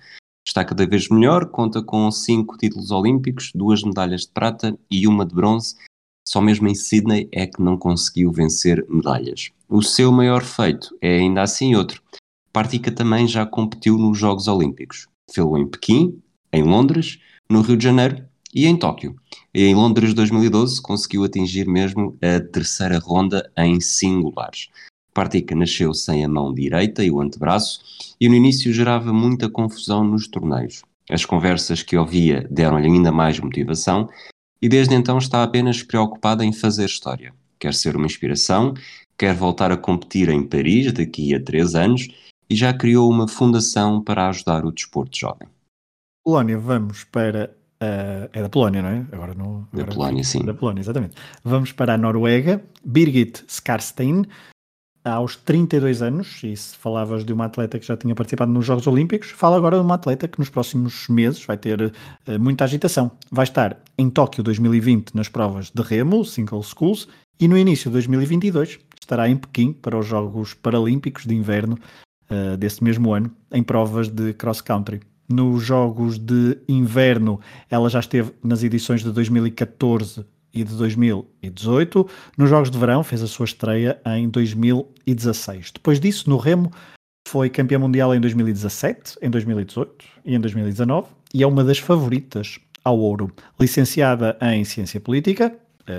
Está 0.48 0.64
cada 0.64 0.86
vez 0.86 1.10
melhor, 1.10 1.48
conta 1.48 1.82
com 1.82 2.12
cinco 2.12 2.56
títulos 2.56 2.92
olímpicos, 2.92 3.52
duas 3.56 3.82
medalhas 3.82 4.22
de 4.22 4.28
prata 4.28 4.78
e 4.92 5.08
uma 5.08 5.26
de 5.26 5.34
bronze. 5.34 5.78
Só 6.24 6.40
mesmo 6.40 6.68
em 6.68 6.76
Sydney 6.76 7.28
é 7.32 7.48
que 7.48 7.60
não 7.60 7.76
conseguiu 7.76 8.32
vencer 8.32 8.86
medalhas. 8.88 9.50
O 9.68 9.82
seu 9.82 10.12
maior 10.12 10.44
feito 10.44 10.96
é 11.02 11.18
ainda 11.18 11.42
assim 11.42 11.74
outro. 11.74 12.04
Partica 12.52 12.92
também 12.92 13.28
já 13.28 13.48
competiu 13.48 13.98
nos 13.98 14.20
Jogos 14.20 14.48
Olímpicos. 14.48 15.08
Fê-lo 15.34 15.58
em 15.58 15.68
Pequim, 15.68 16.22
em 16.52 16.62
Londres, 16.62 17.20
no 17.50 17.62
Rio 17.62 17.76
de 17.76 17.84
Janeiro 17.84 18.24
e 18.54 18.68
em 18.68 18.78
Tóquio. 18.78 19.16
Em 19.56 19.76
Londres 19.76 20.16
2012 20.16 20.82
conseguiu 20.82 21.24
atingir 21.24 21.68
mesmo 21.68 22.18
a 22.24 22.40
terceira 22.40 22.98
ronda 22.98 23.52
em 23.56 23.80
singulares. 23.80 24.70
Partica 25.14 25.54
nasceu 25.56 25.94
sem 25.94 26.26
a 26.26 26.28
mão 26.28 26.52
direita 26.52 27.04
e 27.04 27.12
o 27.12 27.22
antebraço 27.22 27.80
e 28.20 28.28
no 28.28 28.34
início 28.34 28.74
gerava 28.74 29.14
muita 29.14 29.48
confusão 29.48 30.04
nos 30.04 30.28
torneios. 30.28 30.82
As 31.08 31.24
conversas 31.24 31.84
que 31.84 31.96
ouvia 31.96 32.48
deram-lhe 32.50 32.88
ainda 32.88 33.12
mais 33.12 33.40
motivação 33.40 34.10
e 34.60 34.68
desde 34.68 34.96
então 34.96 35.20
está 35.20 35.44
apenas 35.44 35.84
preocupada 35.84 36.44
em 36.44 36.52
fazer 36.52 36.86
história. 36.86 37.32
Quer 37.60 37.76
ser 37.76 37.96
uma 37.96 38.08
inspiração, 38.08 38.74
quer 39.16 39.36
voltar 39.36 39.72
a 39.72 39.78
competir 39.78 40.30
em 40.30 40.42
Paris 40.42 40.92
daqui 40.92 41.36
a 41.36 41.44
três 41.44 41.76
anos 41.76 42.08
e 42.50 42.56
já 42.56 42.74
criou 42.74 43.08
uma 43.08 43.28
fundação 43.28 44.02
para 44.02 44.30
ajudar 44.30 44.66
o 44.66 44.72
desporto 44.72 45.16
jovem. 45.16 45.48
Polónia, 46.26 46.58
vamos 46.58 47.04
para. 47.04 47.56
Uh, 47.82 48.30
é 48.32 48.42
da 48.42 48.50
Polónia, 48.50 48.82
não 48.82 48.90
é? 48.90 49.06
Agora 49.12 49.34
não. 49.34 49.68
Agora, 49.72 49.88
da 49.88 49.94
Polónia, 49.94 50.24
sim. 50.24 50.46
Da 50.46 50.54
Polónia, 50.54 50.82
exatamente. 50.82 51.16
Vamos 51.44 51.72
para 51.72 51.94
a 51.94 51.98
Noruega. 51.98 52.64
Birgit 52.84 53.44
Skarstein, 53.48 54.26
aos 55.04 55.36
32 55.36 56.02
anos, 56.02 56.42
e 56.44 56.56
se 56.56 56.78
falavas 56.78 57.26
de 57.26 57.34
uma 57.34 57.46
atleta 57.46 57.78
que 57.78 57.86
já 57.86 57.98
tinha 57.98 58.16
participado 58.16 58.52
nos 58.52 58.66
Jogos 58.66 58.88
Olímpicos, 58.88 59.32
fala 59.32 59.58
agora 59.58 59.78
de 59.78 59.84
uma 59.84 59.96
atleta 59.96 60.28
que 60.28 60.40
nos 60.40 60.50
próximos 60.50 61.08
meses 61.10 61.44
vai 61.46 61.58
ter 61.58 61.82
uh, 61.82 62.40
muita 62.40 62.64
agitação. 62.64 63.12
Vai 63.30 63.44
estar 63.44 63.78
em 63.98 64.10
Tóquio 64.10 64.44
2020 64.44 65.14
nas 65.14 65.28
provas 65.28 65.70
de 65.70 65.82
remo, 65.82 66.24
Single 66.24 66.64
Schools, 66.64 67.08
e 67.40 67.48
no 67.48 67.58
início 67.58 67.90
de 67.90 67.94
2022 67.94 68.80
estará 69.02 69.28
em 69.28 69.36
Pequim 69.36 69.74
para 69.74 69.98
os 69.98 70.06
Jogos 70.06 70.54
Paralímpicos 70.54 71.26
de 71.26 71.36
Inverno 71.36 71.78
uh, 72.32 72.56
desse 72.56 72.82
mesmo 72.82 73.14
ano, 73.14 73.30
em 73.52 73.62
provas 73.62 74.08
de 74.08 74.34
cross-country 74.34 75.02
nos 75.30 75.64
Jogos 75.64 76.18
de 76.18 76.58
Inverno, 76.68 77.40
ela 77.70 77.90
já 77.90 78.00
esteve 78.00 78.32
nas 78.44 78.64
edições 78.64 79.04
de 79.04 79.12
2014 79.12 80.26
e 80.54 80.64
de 80.64 80.76
2018. 80.76 82.08
Nos 82.38 82.50
Jogos 82.50 82.70
de 82.70 82.78
Verão, 82.78 83.04
fez 83.04 83.24
a 83.24 83.28
sua 83.28 83.46
estreia 83.46 84.00
em 84.06 84.30
2016. 84.30 85.72
Depois 85.72 86.00
disso, 86.00 86.30
no 86.30 86.38
Remo, 86.38 86.72
foi 87.28 87.50
campeã 87.50 87.80
mundial 87.80 88.14
em 88.14 88.20
2017, 88.20 89.18
em 89.22 89.30
2018 89.30 90.06
e 90.26 90.36
em 90.36 90.40
2019 90.40 91.08
e 91.34 91.42
é 91.42 91.48
uma 91.48 91.64
das 91.64 91.80
favoritas 91.80 92.60
ao 92.84 93.00
ouro. 93.00 93.32
Licenciada 93.60 94.38
em 94.42 94.64
Ciência 94.64 95.00
Política, 95.00 95.56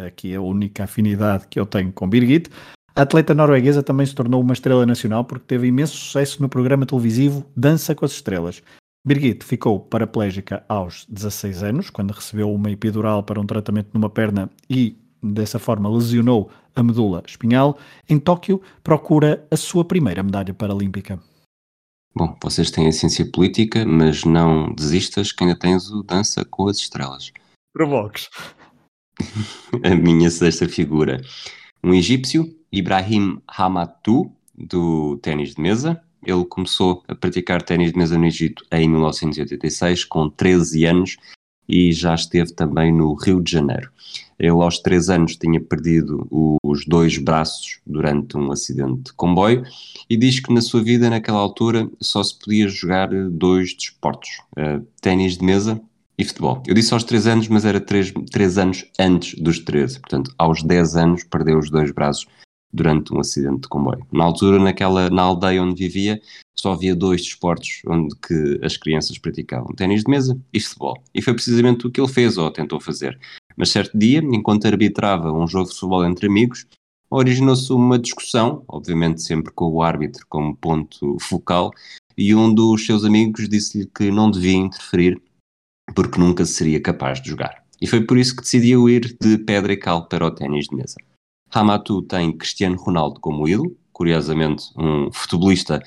aqui 0.07 0.33
é 0.33 0.37
a 0.37 0.41
única 0.41 0.85
afinidade 0.85 1.47
que 1.49 1.59
eu 1.59 1.67
tenho 1.67 1.91
com 1.93 2.09
Birgit, 2.09 2.51
a 2.97 3.03
atleta 3.03 3.35
norueguesa 3.35 3.83
também 3.83 4.07
se 4.07 4.15
tornou 4.15 4.41
uma 4.41 4.53
estrela 4.53 4.87
nacional 4.87 5.25
porque 5.25 5.45
teve 5.49 5.67
imenso 5.67 5.97
sucesso 5.97 6.41
no 6.41 6.49
programa 6.49 6.87
televisivo 6.87 7.45
Dança 7.57 7.93
com 7.93 8.05
as 8.05 8.13
Estrelas. 8.13 8.63
Birgit 9.07 9.45
ficou 9.45 9.79
paraplégica 9.79 10.65
aos 10.67 11.05
16 11.11 11.63
anos, 11.63 11.91
quando 11.91 12.13
recebeu 12.13 12.51
uma 12.51 12.71
epidural 12.71 13.23
para 13.23 13.39
um 13.39 13.45
tratamento 13.45 13.91
numa 13.93 14.09
perna 14.09 14.51
e, 14.69 14.97
dessa 15.23 15.59
forma, 15.59 15.91
lesionou 15.91 16.51
a 16.75 16.83
medula 16.83 17.23
espinhal. 17.27 17.77
Em 18.09 18.19
Tóquio, 18.19 18.63
procura 18.83 19.47
a 19.51 19.57
sua 19.59 19.85
primeira 19.85 20.23
medalha 20.23 20.55
paralímpica. 20.55 21.21
Bom, 22.17 22.35
vocês 22.43 22.71
têm 22.71 22.89
a 22.89 22.93
ciência 22.93 23.31
política, 23.31 23.85
mas 23.85 24.25
não 24.25 24.73
desistas 24.73 25.33
que 25.33 25.45
ainda 25.45 25.59
tens 25.59 25.91
o 25.91 26.03
Dança 26.03 26.43
com 26.43 26.69
as 26.69 26.79
Estrelas. 26.79 27.31
Provoques. 27.75 28.31
a 29.85 29.95
minha 29.95 30.31
sexta 30.31 30.67
figura. 30.67 31.21
Um 31.83 31.93
egípcio, 31.93 32.57
Ibrahim 32.73 33.39
Hamatou, 33.47 34.35
do 34.57 35.19
ténis 35.19 35.55
de 35.55 35.61
mesa, 35.61 36.01
ele 36.27 36.45
começou 36.45 37.03
a 37.09 37.15
praticar 37.15 37.63
ténis 37.63 37.93
de 37.93 37.99
mesa 37.99 38.19
no 38.19 38.27
Egito 38.27 38.65
em 38.73 38.89
1986, 38.89 40.05
com 40.05 40.29
13 40.29 40.85
anos, 40.85 41.17
e 41.69 41.93
já 41.93 42.15
esteve 42.15 42.53
também 42.53 42.93
no 42.93 43.15
Rio 43.15 43.43
de 43.43 43.53
Janeiro. 43.53 43.91
Ele, 44.39 44.51
aos 44.51 44.79
3 44.81 45.11
anos, 45.11 45.37
tinha 45.37 45.61
perdido 45.61 46.27
os 46.63 46.85
dois 46.85 47.17
braços 47.19 47.79
durante 47.87 48.37
um 48.37 48.51
acidente 48.51 49.05
de 49.05 49.13
comboio 49.13 49.65
e 50.11 50.17
diz 50.17 50.41
que 50.41 50.53
na 50.53 50.61
sua 50.61 50.83
vida, 50.83 51.09
naquela 51.09 51.39
altura, 51.39 51.89
só 52.01 52.23
se 52.23 52.39
podia 52.39 52.69
jogar 52.69 53.09
dois 53.31 53.75
desportos: 53.75 54.31
uh, 54.59 54.85
ténis 55.01 55.39
de 55.39 55.45
mesa 55.45 55.81
e 56.19 56.25
futebol. 56.25 56.63
Eu 56.67 56.75
disse 56.75 56.93
aos 56.93 57.05
3 57.05 57.27
anos, 57.27 57.49
mas 57.49 57.65
era 57.65 57.81
3, 57.81 58.13
3 58.31 58.59
anos 58.59 58.85
antes 58.99 59.41
dos 59.41 59.59
13. 59.61 60.01
Portanto, 60.01 60.35
aos 60.37 60.63
10 60.63 60.97
anos, 60.97 61.25
perdeu 61.25 61.59
os 61.59 61.71
dois 61.71 61.91
braços 61.93 62.27
durante 62.75 63.15
um 63.15 63.21
acidente 63.21 63.63
de 63.63 63.69
comboio. 63.69 64.05
Na 64.13 64.25
altura, 64.25 64.59
naquela, 64.59 65.09
na 65.09 65.23
aldeia 65.23 65.63
onde 65.63 65.75
vivia, 65.75 66.21
só 66.55 66.73
havia 66.73 66.95
dois 66.95 67.23
desportos 67.23 67.81
onde 67.87 68.15
que 68.17 68.61
as 68.65 68.77
crianças 68.77 69.17
praticavam, 69.19 69.75
ténis 69.75 70.03
de 70.03 70.11
mesa 70.11 70.39
e 70.53 70.61
futebol. 70.61 71.03
E 71.15 71.23
foi 71.23 71.35
precisamente 71.35 71.87
o 71.87 71.91
que 71.91 72.01
ele 72.01 72.09
fez 72.09 72.37
ou 72.37 72.51
tentou 72.51 72.81
fazer. 72.81 73.19
Mas 73.57 73.71
certo 73.71 73.97
dia, 73.97 74.19
enquanto 74.19 74.67
arbitrava 74.67 75.33
um 75.33 75.47
jogo 75.47 75.69
de 75.69 75.75
futebol 75.75 76.05
entre 76.05 76.27
amigos, 76.27 76.67
originou-se 77.09 77.73
uma 77.73 77.99
discussão, 77.99 78.65
obviamente 78.67 79.23
sempre 79.23 79.53
com 79.53 79.67
o 79.67 79.83
árbitro 79.83 80.27
como 80.29 80.57
ponto 80.57 81.17
focal, 81.21 81.71
e 82.17 82.35
um 82.35 82.53
dos 82.53 82.85
seus 82.85 83.05
amigos 83.05 83.49
disse-lhe 83.49 83.87
que 83.87 84.11
não 84.11 84.31
devia 84.31 84.57
interferir 84.57 85.21
porque 85.95 86.19
nunca 86.19 86.45
seria 86.45 86.81
capaz 86.81 87.21
de 87.21 87.29
jogar. 87.29 87.63
E 87.81 87.87
foi 87.87 88.01
por 88.01 88.17
isso 88.17 88.35
que 88.35 88.43
decidiu 88.43 88.89
ir 88.89 89.17
de 89.21 89.39
pedra 89.39 89.73
e 89.73 89.77
cal 89.77 90.09
para 90.09 90.27
o 90.27 90.31
ténis 90.31 90.67
de 90.67 90.77
mesa. 90.77 90.97
Ramatu 91.55 92.03
tem 92.03 92.37
Cristiano 92.37 92.77
Ronaldo 92.77 93.21
como 93.21 93.47
ídolo, 93.49 93.77
curiosamente 93.93 94.65
um 94.77 95.09
futebolista 95.13 95.81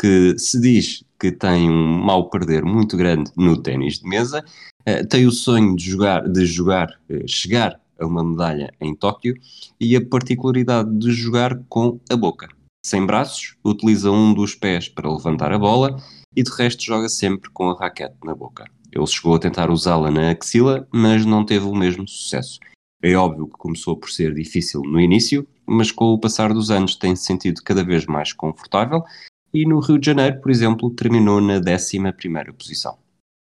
que 0.00 0.34
se 0.38 0.58
diz 0.58 1.04
que 1.18 1.30
tem 1.30 1.68
um 1.68 2.02
mal 2.02 2.30
perder 2.30 2.64
muito 2.64 2.96
grande 2.96 3.30
no 3.36 3.60
ténis 3.60 3.98
de 3.98 4.08
mesa, 4.08 4.42
uh, 4.88 5.06
tem 5.08 5.26
o 5.26 5.30
sonho 5.30 5.76
de 5.76 5.90
jogar, 5.90 6.26
de 6.26 6.46
jogar, 6.46 6.88
uh, 7.10 7.28
chegar 7.28 7.78
a 8.00 8.06
uma 8.06 8.24
medalha 8.24 8.72
em 8.80 8.94
Tóquio 8.94 9.34
e 9.78 9.94
a 9.94 10.02
particularidade 10.02 10.90
de 10.98 11.12
jogar 11.12 11.60
com 11.68 12.00
a 12.08 12.16
boca. 12.16 12.48
Sem 12.82 13.04
braços, 13.04 13.56
utiliza 13.62 14.10
um 14.10 14.32
dos 14.32 14.54
pés 14.54 14.88
para 14.88 15.12
levantar 15.12 15.52
a 15.52 15.58
bola 15.58 16.02
e 16.34 16.42
de 16.42 16.50
resto 16.50 16.82
joga 16.82 17.10
sempre 17.10 17.50
com 17.50 17.68
a 17.68 17.78
raquete 17.78 18.16
na 18.24 18.34
boca. 18.34 18.64
Ele 18.90 19.06
chegou 19.06 19.34
a 19.34 19.38
tentar 19.38 19.70
usá-la 19.70 20.10
na 20.10 20.30
axila, 20.30 20.88
mas 20.90 21.26
não 21.26 21.44
teve 21.44 21.66
o 21.66 21.74
mesmo 21.74 22.08
sucesso. 22.08 22.58
É 23.02 23.14
óbvio 23.14 23.46
que 23.46 23.56
começou 23.56 23.96
por 23.96 24.10
ser 24.10 24.34
difícil 24.34 24.82
no 24.82 25.00
início, 25.00 25.46
mas 25.66 25.90
com 25.90 26.06
o 26.06 26.18
passar 26.18 26.52
dos 26.52 26.70
anos 26.70 26.96
tem-se 26.96 27.24
sentido 27.24 27.62
cada 27.62 27.82
vez 27.82 28.04
mais 28.06 28.32
confortável 28.32 29.02
e 29.52 29.66
no 29.66 29.80
Rio 29.80 29.98
de 29.98 30.06
Janeiro, 30.06 30.40
por 30.40 30.50
exemplo, 30.50 30.90
terminou 30.90 31.40
na 31.40 31.54
11 31.54 31.98
posição. 32.56 32.96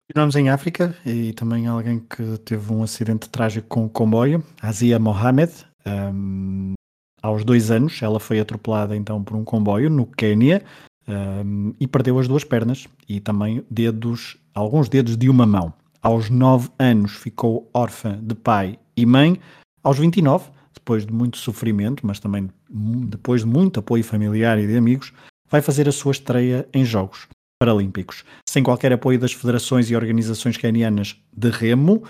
Continuamos 0.07 0.37
em 0.37 0.51
África 0.51 0.95
e 1.07 1.33
também 1.33 1.67
alguém 1.67 1.99
que 1.99 2.39
teve 2.45 2.73
um 2.73 2.83
acidente 2.83 3.29
trágico 3.29 3.67
com 3.69 3.87
o 3.87 3.89
comboio, 3.89 4.45
Azia 4.61 4.99
Mohamed. 4.99 5.53
Um, 5.87 6.75
aos 7.23 7.43
dois 7.43 7.71
anos, 7.71 8.03
ela 8.03 8.21
foi 8.21 8.39
atropelada 8.39 8.95
então 8.95 9.25
por 9.25 9.35
um 9.35 9.45
comboio 9.45 9.89
no 9.89 10.05
Quênia 10.05 10.63
um, 11.09 11.73
e 11.81 11.87
perdeu 11.87 12.19
as 12.19 12.29
duas 12.29 12.45
pernas 12.45 12.87
e 13.09 13.19
também 13.19 13.65
dedos, 13.71 14.37
alguns 14.55 14.91
dedos 14.91 15.17
de 15.17 15.31
uma 15.31 15.47
mão. 15.47 15.73
Aos 16.03 16.29
nove 16.29 16.69
anos 16.79 17.13
ficou 17.13 17.71
órfã 17.73 18.19
de 18.23 18.35
pai 18.35 18.79
e 18.97 19.07
mãe. 19.07 19.41
Aos 19.83 19.99
29, 19.99 20.51
depois 20.73 21.07
de 21.07 21.13
muito 21.13 21.37
sofrimento, 21.39 22.07
mas 22.07 22.19
também 22.19 22.51
depois 22.71 23.43
de 23.43 23.47
muito 23.47 23.81
apoio 23.81 24.03
familiar 24.03 24.59
e 24.59 24.67
de 24.67 24.77
amigos, 24.77 25.13
vai 25.51 25.61
fazer 25.61 25.89
a 25.89 25.93
sua 25.93 26.13
estreia 26.13 26.67
em 26.73 26.85
Jogos 26.85 27.29
Paralímpicos. 27.59 28.25
Sem 28.49 28.63
qualquer 28.63 28.93
apoio 28.93 29.19
das 29.19 29.33
federações 29.33 29.91
e 29.91 29.97
organizações 29.97 30.57
kenianas 30.57 31.17
de 31.33 31.51
remo, 31.51 32.03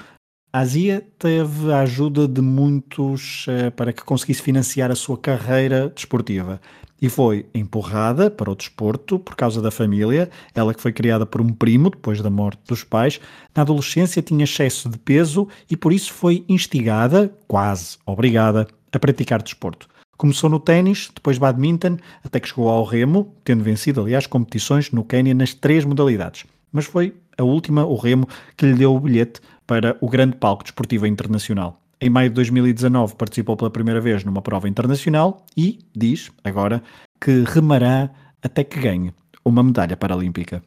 a 0.55 0.61
Azia 0.61 1.05
teve 1.19 1.73
a 1.73 1.81
ajuda 1.81 2.29
de 2.29 2.41
muitos 2.41 3.45
uh, 3.49 3.73
para 3.73 3.93
que 3.93 4.05
conseguisse 4.05 4.41
financiar 4.41 4.89
a 4.89 4.95
sua 4.95 5.19
carreira 5.19 5.89
desportiva. 5.93 6.61
E 7.03 7.09
foi 7.09 7.45
empurrada 7.53 8.31
para 8.31 8.53
o 8.53 8.55
desporto 8.55 9.19
por 9.19 9.35
causa 9.35 9.61
da 9.61 9.73
família, 9.73 10.31
ela 10.55 10.73
que 10.73 10.81
foi 10.81 10.93
criada 10.93 11.27
por 11.27 11.41
um 11.41 11.49
primo 11.49 11.91
depois 11.91 12.23
da 12.23 12.31
morte 12.31 12.61
dos 12.69 12.85
pais. 12.85 13.21
Na 13.53 13.63
adolescência 13.63 14.23
tinha 14.23 14.45
excesso 14.45 14.89
de 14.89 14.97
peso 14.97 15.49
e 15.69 15.77
por 15.77 15.93
isso 15.93 16.13
foi 16.13 16.45
instigada, 16.49 17.37
quase 17.49 17.99
obrigada, 18.07 18.69
a 18.93 18.99
praticar 19.01 19.43
desporto. 19.43 19.89
Começou 20.17 20.49
no 20.49 20.61
ténis, 20.61 21.11
depois 21.13 21.37
badminton, 21.37 21.97
até 22.23 22.39
que 22.39 22.47
chegou 22.47 22.69
ao 22.69 22.85
remo, 22.85 23.35
tendo 23.43 23.65
vencido, 23.65 24.03
aliás, 24.03 24.29
competições 24.29 24.93
no 24.93 25.03
Quênia 25.03 25.35
nas 25.35 25.53
três 25.53 25.85
modalidades. 25.85 26.45
Mas 26.73 26.85
foi 26.85 27.13
a 27.37 27.43
última, 27.43 27.85
o 27.85 27.97
remo, 27.97 28.29
que 28.57 28.67
lhe 28.67 28.75
deu 28.75 28.95
o 28.95 29.01
bilhete 29.01 29.41
para 29.67 29.97
o 30.01 30.09
grande 30.09 30.37
palco 30.37 30.63
desportivo 30.63 31.07
internacional. 31.07 31.81
Em 32.01 32.11
maio 32.11 32.29
de 32.29 32.35
2019 32.35 33.15
participou 33.17 33.57
pela 33.57 33.71
primeira 33.71 34.01
vez 34.01 34.25
numa 34.25 34.43
prova 34.43 34.69
internacional 34.69 35.45
e 35.57 35.79
diz, 35.95 36.31
agora, 36.43 36.83
que 37.21 37.45
remará 37.45 38.11
até 38.43 38.63
que 38.63 38.81
ganhe 38.81 39.15
uma 39.45 39.63
medalha 39.63 39.97
paralímpica. 39.97 40.63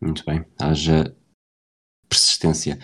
Muito 0.00 0.24
bem, 0.24 0.44
haja 0.60 1.14
persistência. 2.08 2.78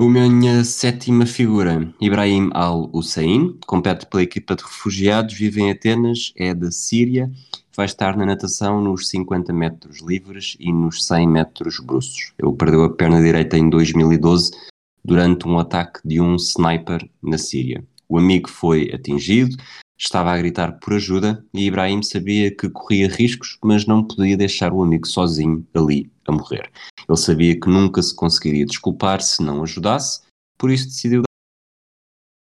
A 0.00 0.02
minha 0.02 0.64
sétima 0.64 1.26
figura, 1.26 1.92
Ibrahim 2.00 2.48
Al-Hussein, 2.54 3.58
compete 3.66 4.06
pela 4.06 4.22
equipa 4.22 4.56
de 4.56 4.62
refugiados, 4.62 5.34
vive 5.34 5.60
em 5.60 5.70
Atenas, 5.70 6.32
é 6.38 6.54
da 6.54 6.70
Síria, 6.70 7.30
vai 7.76 7.84
estar 7.84 8.16
na 8.16 8.24
natação 8.24 8.80
nos 8.80 9.10
50 9.10 9.52
metros 9.52 10.00
livres 10.00 10.56
e 10.58 10.72
nos 10.72 11.04
100 11.04 11.28
metros 11.28 11.78
bruscos. 11.80 12.32
Ele 12.42 12.56
perdeu 12.56 12.84
a 12.84 12.88
perna 12.88 13.20
direita 13.20 13.58
em 13.58 13.68
2012 13.68 14.52
durante 15.04 15.46
um 15.46 15.58
ataque 15.58 16.00
de 16.02 16.18
um 16.18 16.36
sniper 16.36 17.06
na 17.22 17.36
Síria. 17.36 17.84
O 18.08 18.16
amigo 18.16 18.48
foi 18.48 18.90
atingido, 18.94 19.54
estava 20.00 20.32
a 20.32 20.38
gritar 20.38 20.78
por 20.80 20.94
ajuda 20.94 21.44
e 21.52 21.66
Ibrahim 21.66 22.02
sabia 22.02 22.50
que 22.50 22.70
corria 22.70 23.06
riscos, 23.06 23.58
mas 23.62 23.86
não 23.86 24.02
podia 24.02 24.36
deixar 24.36 24.72
o 24.72 24.82
amigo 24.82 25.06
sozinho 25.06 25.66
ali 25.74 26.10
a 26.26 26.32
morrer. 26.32 26.70
Ele 27.06 27.18
sabia 27.18 27.60
que 27.60 27.68
nunca 27.68 28.02
se 28.02 28.16
conseguiria 28.16 28.64
desculpar 28.64 29.20
se 29.20 29.42
não 29.42 29.62
ajudasse, 29.62 30.22
por 30.58 30.70
isso 30.70 30.86
decidiu 30.86 31.22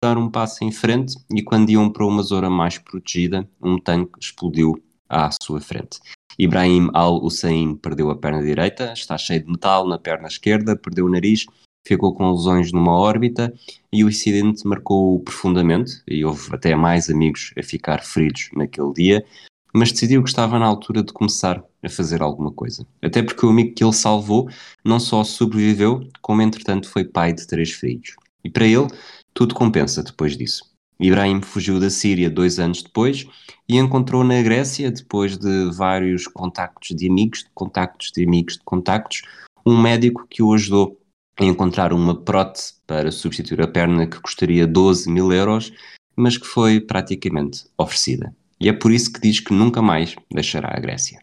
dar 0.04 0.18
um 0.18 0.32
passo 0.32 0.64
em 0.64 0.72
frente 0.72 1.16
e 1.30 1.44
quando 1.44 1.70
iam 1.70 1.92
para 1.92 2.06
uma 2.06 2.24
zona 2.24 2.50
mais 2.50 2.78
protegida, 2.78 3.48
um 3.62 3.78
tanque 3.78 4.18
explodiu 4.20 4.82
à 5.10 5.30
sua 5.44 5.60
frente. 5.60 6.00
Ibrahim 6.40 6.90
Al-Hussein 6.94 7.76
perdeu 7.76 8.10
a 8.10 8.16
perna 8.16 8.42
direita, 8.42 8.94
está 8.94 9.18
cheio 9.18 9.44
de 9.44 9.52
metal 9.52 9.88
na 9.88 10.00
perna 10.00 10.28
esquerda, 10.28 10.76
perdeu 10.76 11.06
o 11.06 11.10
nariz 11.10 11.46
ficou 11.86 12.14
com 12.14 12.32
lesões 12.32 12.72
numa 12.72 12.94
órbita 12.94 13.54
e 13.92 14.04
o 14.04 14.10
incidente 14.10 14.68
marcou-o 14.68 15.20
profundamente 15.20 16.02
e 16.08 16.24
houve 16.24 16.50
até 16.52 16.76
mais 16.76 17.10
amigos 17.10 17.54
a 17.58 17.64
ficar 17.64 18.04
feridos 18.04 18.50
naquele 18.54 18.94
dia, 18.94 19.26
mas 19.74 19.92
decidiu 19.92 20.24
que 20.24 20.30
estava 20.30 20.60
na 20.60 20.66
altura 20.66 21.04
de 21.04 21.14
começar 21.14 21.64
a 21.84 21.90
fazer 21.90 22.22
alguma 22.22 22.52
coisa. 22.52 22.86
Até 23.02 23.24
porque 23.24 23.46
o 23.46 23.50
amigo 23.50 23.74
que 23.74 23.84
ele 23.84 23.94
salvou 23.94 24.50
não 24.84 25.00
só 25.00 25.24
sobreviveu, 25.24 26.08
como 26.22 26.42
entretanto 26.42 26.90
foi 26.90 27.04
pai 27.04 27.34
de 27.34 27.48
três 27.48 27.72
filhos. 27.72 28.16
E 28.44 28.50
para 28.50 28.66
ele, 28.66 28.88
tudo 29.34 29.56
compensa 29.56 30.04
depois 30.04 30.38
disso. 30.38 30.70
Ibrahim 31.00 31.42
fugiu 31.42 31.80
da 31.80 31.90
Síria 31.90 32.30
dois 32.30 32.60
anos 32.60 32.84
depois 32.84 33.26
e 33.68 33.78
encontrou 33.78 34.24
na 34.24 34.40
Grécia, 34.44 34.92
depois 34.92 35.36
de 35.36 35.72
vários 35.72 36.28
contactos 36.28 36.96
de 36.96 37.10
amigos, 37.10 37.40
de 37.40 37.50
contactos 37.56 38.12
de 38.12 38.24
amigos, 38.24 38.54
de 38.56 38.64
contactos, 38.64 39.24
um 39.66 39.82
médico 39.82 40.28
que 40.30 40.44
o 40.44 40.54
ajudou 40.54 41.01
encontrar 41.48 41.94
uma 41.94 42.16
prótese 42.16 42.76
para 42.86 43.12
substituir 43.12 43.62
a 43.62 43.68
perna 43.68 44.08
que 44.08 44.20
custaria 44.20 44.68
12 44.68 45.10
mil 45.10 45.32
euros, 45.32 45.72
mas 46.16 46.38
que 46.38 46.46
foi 46.46 46.80
praticamente 46.80 47.66
oferecida. 47.78 48.34
E 48.60 48.70
é 48.70 48.74
por 48.74 48.92
isso 48.92 49.12
que 49.12 49.22
diz 49.22 49.40
que 49.40 49.54
nunca 49.54 49.82
mais 49.82 50.16
deixará 50.32 50.70
a 50.76 50.80
Grécia. 50.80 51.20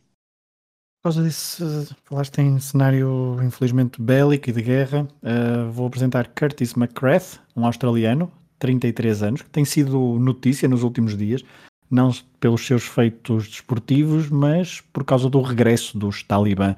Por 1.00 1.12
causa 1.12 1.22
disso, 1.22 1.94
falaste 2.04 2.40
em 2.40 2.58
cenário 2.58 3.38
infelizmente 3.42 4.02
bélico 4.02 4.50
e 4.50 4.52
de 4.52 4.60
guerra, 4.60 5.06
uh, 5.22 5.70
vou 5.70 5.86
apresentar 5.86 6.26
Curtis 6.28 6.74
McCrath, 6.76 7.38
um 7.56 7.64
australiano, 7.64 8.32
33 8.58 9.22
anos, 9.22 9.42
que 9.42 9.50
tem 9.50 9.64
sido 9.64 10.18
notícia 10.18 10.68
nos 10.68 10.82
últimos 10.82 11.16
dias, 11.16 11.44
não 11.88 12.12
pelos 12.40 12.66
seus 12.66 12.82
feitos 12.82 13.48
desportivos, 13.48 14.28
mas 14.28 14.80
por 14.92 15.04
causa 15.04 15.30
do 15.30 15.40
regresso 15.40 15.96
dos 15.96 16.24
talibã 16.24 16.74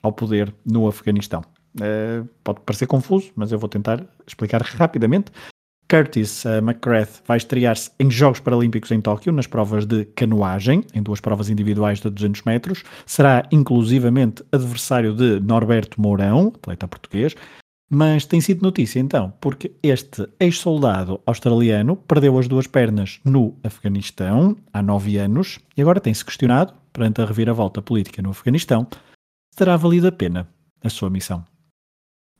ao 0.00 0.12
poder 0.12 0.54
no 0.64 0.86
Afeganistão. 0.86 1.42
Uh, 1.76 2.28
pode 2.42 2.60
parecer 2.60 2.86
confuso, 2.86 3.32
mas 3.34 3.50
eu 3.50 3.58
vou 3.58 3.68
tentar 3.68 4.04
explicar 4.26 4.62
rapidamente. 4.62 5.32
Curtis 5.88 6.44
uh, 6.44 6.48
vai 7.26 7.36
estrear-se 7.36 7.90
em 8.00 8.10
Jogos 8.10 8.40
Paralímpicos 8.40 8.90
em 8.90 9.00
Tóquio, 9.00 9.32
nas 9.32 9.46
provas 9.46 9.84
de 9.84 10.04
canoagem, 10.06 10.84
em 10.94 11.02
duas 11.02 11.20
provas 11.20 11.50
individuais 11.50 12.00
de 12.00 12.10
200 12.10 12.42
metros. 12.42 12.84
Será 13.04 13.46
inclusivamente 13.52 14.44
adversário 14.50 15.14
de 15.14 15.40
Norberto 15.40 16.00
Mourão, 16.00 16.52
atleta 16.54 16.88
português, 16.88 17.34
mas 17.90 18.24
tem 18.24 18.40
sido 18.40 18.62
notícia 18.62 18.98
então, 18.98 19.32
porque 19.40 19.72
este 19.82 20.26
ex-soldado 20.40 21.20
australiano 21.26 21.96
perdeu 21.96 22.38
as 22.38 22.48
duas 22.48 22.66
pernas 22.66 23.20
no 23.24 23.56
Afeganistão 23.62 24.56
há 24.72 24.82
nove 24.82 25.18
anos 25.18 25.60
e 25.76 25.82
agora 25.82 26.00
tem-se 26.00 26.24
questionado, 26.24 26.74
perante 26.92 27.20
a 27.20 27.26
reviravolta 27.26 27.82
política 27.82 28.22
no 28.22 28.30
Afeganistão, 28.30 28.86
se 29.50 29.58
terá 29.58 29.76
valido 29.76 30.08
a 30.08 30.12
pena 30.12 30.48
a 30.82 30.88
sua 30.88 31.10
missão. 31.10 31.44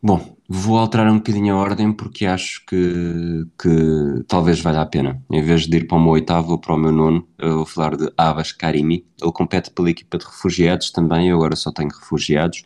Bom, 0.06 0.36
vou 0.46 0.76
alterar 0.76 1.10
um 1.10 1.16
bocadinho 1.16 1.54
a 1.54 1.58
ordem 1.58 1.90
porque 1.90 2.26
acho 2.26 2.62
que, 2.66 3.46
que 3.58 4.22
talvez 4.28 4.60
valha 4.60 4.82
a 4.82 4.86
pena. 4.86 5.24
Em 5.30 5.42
vez 5.42 5.66
de 5.66 5.78
ir 5.78 5.86
para 5.86 5.96
o 5.96 6.00
meu 6.00 6.10
oitavo 6.10 6.52
ou 6.52 6.58
para 6.58 6.74
o 6.74 6.78
meu 6.78 6.92
nono, 6.92 7.26
eu 7.38 7.56
vou 7.56 7.64
falar 7.64 7.96
de 7.96 8.12
Abbas 8.14 8.52
Karimi. 8.52 9.06
Ele 9.18 9.32
compete 9.32 9.70
pela 9.70 9.88
equipa 9.88 10.18
de 10.18 10.26
refugiados 10.26 10.90
também, 10.90 11.30
eu 11.30 11.36
agora 11.36 11.56
só 11.56 11.72
tenho 11.72 11.88
refugiados. 11.88 12.64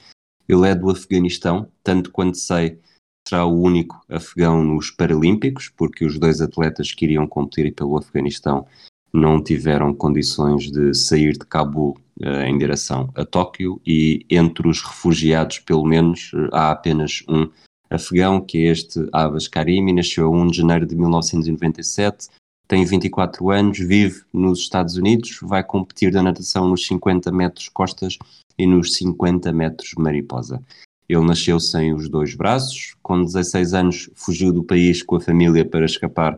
Ele 0.49 0.69
é 0.69 0.75
do 0.75 0.91
Afeganistão, 0.91 1.71
tanto 1.85 2.11
quanto 2.11 2.37
sei, 2.37 2.81
será 3.25 3.45
o 3.45 3.63
único 3.63 4.05
afegão 4.09 4.65
nos 4.65 4.91
Paralímpicos, 4.91 5.69
porque 5.69 6.05
os 6.05 6.19
dois 6.19 6.41
atletas 6.41 6.93
que 6.93 7.05
iriam 7.05 7.29
competir 7.29 7.73
pelo 7.73 7.97
Afeganistão 7.97 8.67
não 9.15 9.41
tiveram 9.41 9.95
condições 9.95 10.73
de 10.73 10.93
sair 10.93 11.35
de 11.35 11.45
uh, 11.45 11.95
em 12.21 12.59
direção 12.59 13.11
a 13.15 13.25
Tóquio 13.25 13.81
e 13.87 14.27
entre 14.29 14.69
os 14.69 14.83
refugiados, 14.83 15.59
pelo 15.61 15.85
menos, 15.85 16.33
uh, 16.33 16.49
há 16.53 16.71
apenas 16.71 17.23
um 17.29 17.49
afegão, 17.91 18.41
que 18.41 18.59
é 18.59 18.71
este 18.71 19.09
Abbas 19.13 19.49
Karimi, 19.49 19.93
nasceu 19.93 20.27
a 20.27 20.31
1 20.31 20.49
de 20.49 20.57
janeiro 20.59 20.87
de 20.87 20.97
1997, 20.97 22.29
tem 22.67 22.85
24 22.85 23.51
anos, 23.51 23.79
vive 23.79 24.23
nos 24.33 24.59
Estados 24.59 24.97
Unidos, 24.97 25.39
vai 25.43 25.65
competir 25.65 26.13
na 26.13 26.23
natação 26.23 26.69
nos 26.69 26.87
50 26.87 27.33
metros 27.33 27.69
costas 27.71 28.19
e 28.59 28.67
nos 28.67 28.95
50 28.95 29.51
metros 29.53 29.95
mariposa. 29.97 30.63
Ele 31.09 31.25
nasceu 31.25 31.59
sem 31.59 31.95
os 31.95 32.11
dois 32.11 32.35
braços, 32.35 32.95
com 33.03 33.25
16 33.25 33.73
anos 33.73 34.11
fugiu 34.15 34.53
do 34.53 34.63
país 34.63 35.03
com 35.03 35.17
a 35.17 35.21
família 35.21 35.65
para 35.65 35.87
escapar 35.87 36.37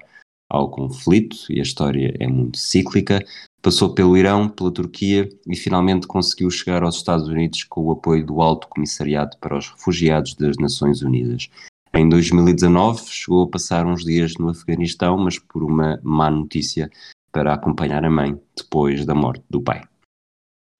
ao 0.49 0.71
conflito, 0.71 1.37
e 1.49 1.59
a 1.59 1.63
história 1.63 2.15
é 2.21 2.27
muito 2.29 2.59
cíclica. 2.59 3.25
Passou 3.63 3.93
pelo 3.95 4.17
Irão, 4.17 4.49
pela 4.49 4.73
Turquia 4.73 5.29
e 5.47 5.55
finalmente 5.55 6.07
conseguiu 6.07 6.51
chegar 6.51 6.83
aos 6.83 6.97
Estados 6.97 7.29
Unidos 7.29 7.65
com 7.65 7.83
o 7.83 7.93
apoio 7.93 8.25
do 8.25 8.41
Alto 8.41 8.67
Comissariado 8.69 9.37
para 9.39 9.59
os 9.59 9.69
Refugiados 9.69 10.35
das 10.35 10.57
Nações 10.57 11.03
Unidas. 11.03 11.51
Em 11.93 12.09
2019 12.09 13.03
chegou 13.09 13.43
a 13.45 13.49
passar 13.49 13.85
uns 13.85 14.03
dias 14.03 14.35
no 14.39 14.49
Afeganistão, 14.49 15.19
mas 15.19 15.39
por 15.39 15.63
uma 15.63 16.01
má 16.03 16.31
notícia 16.31 16.91
para 17.31 17.53
acompanhar 17.53 18.05
a 18.05 18.11
mãe 18.11 18.41
depois 18.57 19.05
da 19.05 19.15
morte 19.15 19.45
do 19.51 19.61
pai. 19.61 19.83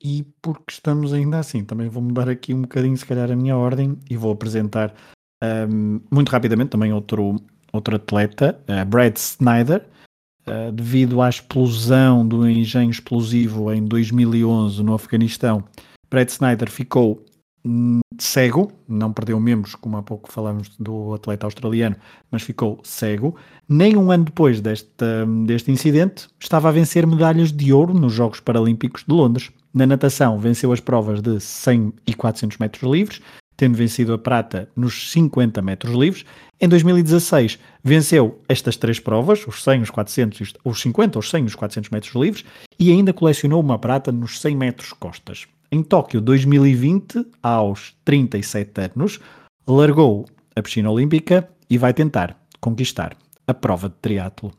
E 0.03 0.25
porque 0.41 0.73
estamos 0.73 1.13
ainda 1.13 1.39
assim, 1.39 1.63
também 1.63 1.89
vou 1.89 2.03
mudar 2.03 2.29
aqui 2.29 2.55
um 2.55 2.63
bocadinho, 2.63 2.97
se 2.97 3.05
calhar, 3.05 3.31
a 3.31 3.37
minha 3.37 3.57
ordem 3.57 3.99
e 4.09 4.17
vou 4.17 4.33
apresentar 4.33 4.95
um, 5.43 6.01
muito 6.11 6.31
rapidamente 6.31 6.71
também 6.71 6.93
outro, 6.93 7.37
outro 7.73 7.97
atleta, 7.97 8.59
uh, 8.69 8.85
Brad 8.87 9.17
Snyder, 9.17 9.87
uh, 10.51 10.73
devido 10.73 11.23
à 11.23 11.29
explosão 11.29 12.27
do 12.27 12.49
engenho 12.49 12.91
explosivo 12.91 13.73
em 13.73 13.85
2011 13.85 14.83
no 14.83 14.95
Afeganistão. 14.95 15.63
Brad 16.11 16.29
Snyder 16.29 16.69
ficou 16.69 17.25
hum, 17.65 18.01
cego, 18.19 18.73
não 18.89 19.13
perdeu 19.13 19.39
membros, 19.39 19.75
como 19.77 19.97
há 19.97 20.03
pouco 20.03 20.31
falamos 20.31 20.69
do 20.79 21.15
atleta 21.15 21.47
australiano, 21.47 21.97
mas 22.31 22.43
ficou 22.43 22.81
cego. 22.83 23.37
Nem 23.69 23.97
um 23.97 24.11
ano 24.11 24.25
depois 24.25 24.61
deste, 24.61 25.05
deste 25.47 25.71
incidente, 25.71 26.29
estava 26.41 26.69
a 26.69 26.73
vencer 26.73 27.07
medalhas 27.07 27.53
de 27.53 27.73
ouro 27.73 27.95
nos 27.95 28.13
Jogos 28.13 28.41
Paralímpicos 28.41 29.05
de 29.07 29.15
Londres. 29.15 29.51
Na 29.73 29.87
natação, 29.87 30.39
venceu 30.39 30.73
as 30.73 30.81
provas 30.81 31.23
de 31.23 31.39
100 31.39 31.93
e 32.07 32.13
400 32.13 32.59
metros 32.59 32.91
livres, 32.91 33.21
tendo 33.61 33.77
vencido 33.77 34.15
a 34.15 34.19
prata 34.19 34.71
nos 34.75 35.13
50 35.13 35.61
metros 35.61 35.95
livres. 35.95 36.25
Em 36.59 36.67
2016, 36.67 37.59
venceu 37.85 38.41
estas 38.49 38.75
três 38.75 38.99
provas, 38.99 39.47
os 39.47 39.63
100, 39.63 39.83
os 39.83 39.91
400, 39.91 40.55
os 40.65 40.81
50, 40.81 41.19
os 41.19 41.29
100 41.29 41.45
e 41.45 41.47
os 41.47 41.55
400 41.55 41.91
metros 41.91 42.15
livres, 42.15 42.43
e 42.79 42.91
ainda 42.91 43.13
colecionou 43.13 43.61
uma 43.61 43.79
prata 43.79 44.11
nos 44.11 44.41
100 44.41 44.57
metros 44.57 44.95
costas. 44.95 45.47
Em 45.71 45.83
Tóquio 45.83 46.23
2020, 46.23 47.27
aos 47.43 47.95
37 48.03 48.93
anos, 48.97 49.21
largou 49.69 50.25
a 50.57 50.63
piscina 50.63 50.91
olímpica 50.91 51.47
e 51.69 51.77
vai 51.77 51.93
tentar 51.93 52.43
conquistar 52.63 53.15
a 53.47 53.53
prova 53.53 53.91
de 53.91 53.97
triatlo. 54.01 54.53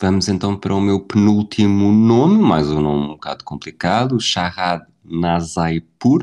Vamos 0.00 0.28
então 0.28 0.56
para 0.56 0.72
o 0.72 0.80
meu 0.80 1.00
penúltimo 1.00 1.90
nome, 1.90 2.40
mais 2.40 2.70
um 2.70 2.80
nome 2.80 3.06
um 3.06 3.08
bocado 3.08 3.42
complicado, 3.42 4.20
Shahad 4.20 4.84
Nazaipur. 5.04 6.22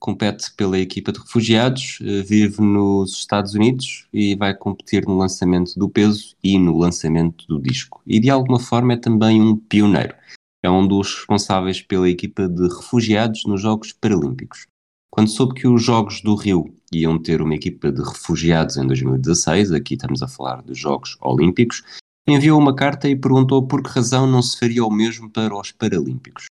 Compete 0.00 0.50
pela 0.56 0.78
equipa 0.78 1.12
de 1.12 1.20
refugiados, 1.20 1.98
eh, 2.00 2.22
vive 2.22 2.62
nos 2.62 3.12
Estados 3.18 3.54
Unidos 3.54 4.08
e 4.12 4.34
vai 4.34 4.54
competir 4.54 5.06
no 5.06 5.16
lançamento 5.16 5.78
do 5.78 5.90
peso 5.90 6.34
e 6.42 6.58
no 6.58 6.78
lançamento 6.78 7.46
do 7.46 7.60
disco. 7.60 8.00
E 8.06 8.18
de 8.18 8.30
alguma 8.30 8.58
forma 8.58 8.94
é 8.94 8.96
também 8.96 9.40
um 9.40 9.54
pioneiro. 9.54 10.14
É 10.62 10.70
um 10.70 10.88
dos 10.88 11.14
responsáveis 11.14 11.82
pela 11.82 12.08
equipa 12.08 12.48
de 12.48 12.62
refugiados 12.62 13.44
nos 13.44 13.60
Jogos 13.60 13.92
Paralímpicos. 13.92 14.66
Quando 15.10 15.28
soube 15.28 15.54
que 15.54 15.68
os 15.68 15.82
Jogos 15.82 16.22
do 16.22 16.34
Rio 16.34 16.74
iam 16.92 17.20
ter 17.20 17.42
uma 17.42 17.54
equipa 17.54 17.92
de 17.92 18.02
refugiados 18.02 18.76
em 18.76 18.86
2016, 18.86 19.72
aqui 19.72 19.94
estamos 19.94 20.22
a 20.22 20.28
falar 20.28 20.62
dos 20.62 20.78
Jogos 20.78 21.16
Olímpicos, 21.20 21.82
enviou 22.28 22.58
uma 22.58 22.74
carta 22.74 23.08
e 23.08 23.16
perguntou 23.16 23.66
por 23.66 23.82
que 23.82 23.90
razão 23.90 24.26
não 24.26 24.40
se 24.40 24.58
faria 24.58 24.84
o 24.84 24.90
mesmo 24.90 25.28
para 25.28 25.54
os 25.54 25.72
Paralímpicos. 25.72 26.49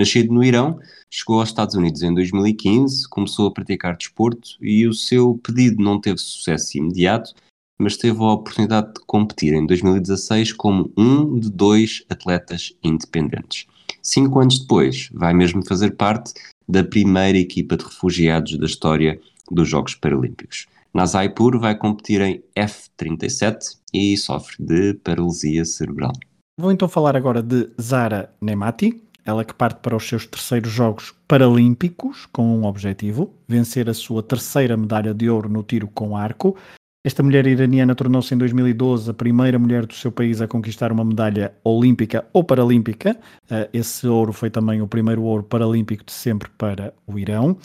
Nascido 0.00 0.32
no 0.32 0.42
Irão, 0.42 0.80
chegou 1.10 1.40
aos 1.40 1.50
Estados 1.50 1.74
Unidos 1.74 2.02
em 2.02 2.14
2015, 2.14 3.06
começou 3.06 3.48
a 3.48 3.50
praticar 3.50 3.94
desporto 3.94 4.56
e 4.58 4.88
o 4.88 4.94
seu 4.94 5.38
pedido 5.42 5.84
não 5.84 6.00
teve 6.00 6.16
sucesso 6.16 6.78
imediato, 6.78 7.34
mas 7.78 7.98
teve 7.98 8.18
a 8.18 8.32
oportunidade 8.32 8.94
de 8.94 9.00
competir 9.06 9.52
em 9.52 9.66
2016 9.66 10.54
como 10.54 10.90
um 10.96 11.38
de 11.38 11.50
dois 11.50 12.02
atletas 12.08 12.74
independentes. 12.82 13.66
Cinco 14.02 14.40
anos 14.40 14.60
depois, 14.60 15.10
vai 15.12 15.34
mesmo 15.34 15.62
fazer 15.66 15.90
parte 15.90 16.32
da 16.66 16.82
primeira 16.82 17.36
equipa 17.36 17.76
de 17.76 17.84
refugiados 17.84 18.56
da 18.56 18.64
história 18.64 19.20
dos 19.50 19.68
Jogos 19.68 19.94
Paralímpicos. 19.94 20.66
Nazaipur 20.94 21.60
vai 21.60 21.76
competir 21.76 22.22
em 22.22 22.42
F37 22.56 23.76
e 23.92 24.16
sofre 24.16 24.56
de 24.58 24.94
paralisia 24.94 25.62
cerebral. 25.66 26.12
Vou 26.58 26.72
então 26.72 26.88
falar 26.88 27.16
agora 27.16 27.42
de 27.42 27.68
Zara 27.78 28.32
Nemati, 28.40 29.02
ela 29.24 29.44
que 29.44 29.54
parte 29.54 29.80
para 29.80 29.96
os 29.96 30.08
seus 30.08 30.26
terceiros 30.26 30.70
Jogos 30.70 31.14
Paralímpicos 31.26 32.26
com 32.32 32.44
um 32.44 32.64
objetivo, 32.64 33.34
vencer 33.46 33.88
a 33.88 33.94
sua 33.94 34.22
terceira 34.22 34.76
medalha 34.76 35.14
de 35.14 35.28
ouro 35.28 35.48
no 35.48 35.62
tiro 35.62 35.88
com 35.88 36.16
arco. 36.16 36.56
Esta 37.02 37.22
mulher 37.22 37.46
iraniana 37.46 37.94
tornou-se 37.94 38.34
em 38.34 38.38
2012 38.38 39.10
a 39.10 39.14
primeira 39.14 39.58
mulher 39.58 39.86
do 39.86 39.94
seu 39.94 40.12
país 40.12 40.42
a 40.42 40.46
conquistar 40.46 40.92
uma 40.92 41.04
medalha 41.04 41.54
olímpica 41.64 42.26
ou 42.32 42.44
paralímpica. 42.44 43.16
Eh, 43.50 43.70
esse 43.72 44.06
ouro 44.06 44.34
foi 44.34 44.50
também 44.50 44.82
o 44.82 44.86
primeiro 44.86 45.22
ouro 45.22 45.42
paralímpico 45.42 46.04
de 46.04 46.12
sempre 46.12 46.50
para 46.58 46.92
o 47.06 47.18
Irão. 47.18 47.56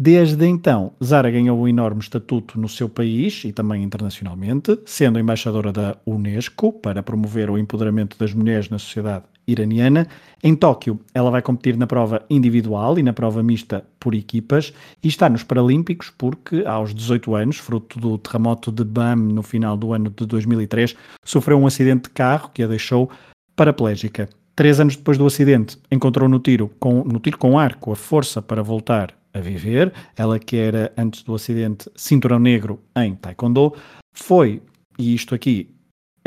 Desde 0.00 0.46
então, 0.46 0.92
Zara 1.02 1.28
ganhou 1.28 1.58
um 1.58 1.66
enorme 1.66 2.00
estatuto 2.00 2.58
no 2.58 2.68
seu 2.68 2.88
país 2.88 3.42
e 3.44 3.52
também 3.52 3.82
internacionalmente, 3.82 4.78
sendo 4.86 5.18
embaixadora 5.18 5.72
da 5.72 5.96
Unesco 6.06 6.72
para 6.72 7.02
promover 7.02 7.50
o 7.50 7.58
empoderamento 7.58 8.16
das 8.16 8.32
mulheres 8.32 8.70
na 8.70 8.78
sociedade 8.78 9.24
iraniana. 9.48 10.06
Em 10.44 10.54
Tóquio, 10.54 11.00
ela 11.12 11.30
vai 11.30 11.42
competir 11.42 11.76
na 11.76 11.86
prova 11.86 12.24
individual 12.28 12.98
e 12.98 13.02
na 13.02 13.12
prova 13.12 13.42
mista 13.42 13.84
por 13.98 14.14
equipas 14.14 14.72
e 15.02 15.08
está 15.08 15.28
nos 15.28 15.42
Paralímpicos 15.42 16.12
porque, 16.16 16.62
aos 16.66 16.94
18 16.94 17.34
anos, 17.34 17.56
fruto 17.56 17.98
do 17.98 18.18
terremoto 18.18 18.70
de 18.70 18.84
Bam 18.84 19.16
no 19.16 19.42
final 19.42 19.76
do 19.76 19.92
ano 19.92 20.12
de 20.14 20.26
2003, 20.26 20.94
sofreu 21.24 21.58
um 21.58 21.66
acidente 21.66 22.02
de 22.04 22.10
carro 22.10 22.50
que 22.52 22.62
a 22.62 22.66
deixou 22.66 23.10
paraplégica. 23.56 24.28
Três 24.54 24.78
anos 24.78 24.96
depois 24.96 25.16
do 25.16 25.26
acidente, 25.26 25.78
encontrou 25.90 26.28
no 26.28 26.38
tiro 26.38 26.70
com, 26.78 27.02
no 27.04 27.18
tiro 27.18 27.38
com 27.38 27.58
arco 27.58 27.92
a 27.92 27.96
força 27.96 28.42
para 28.42 28.62
voltar 28.62 29.14
a 29.32 29.40
viver. 29.40 29.92
Ela 30.16 30.38
que 30.38 30.56
era, 30.56 30.92
antes 30.96 31.22
do 31.22 31.34
acidente, 31.34 31.90
cinturão 31.96 32.38
negro 32.38 32.80
em 32.96 33.14
Taekwondo, 33.14 33.72
foi, 34.12 34.60
e 34.98 35.14
isto 35.14 35.34
aqui 35.34 35.70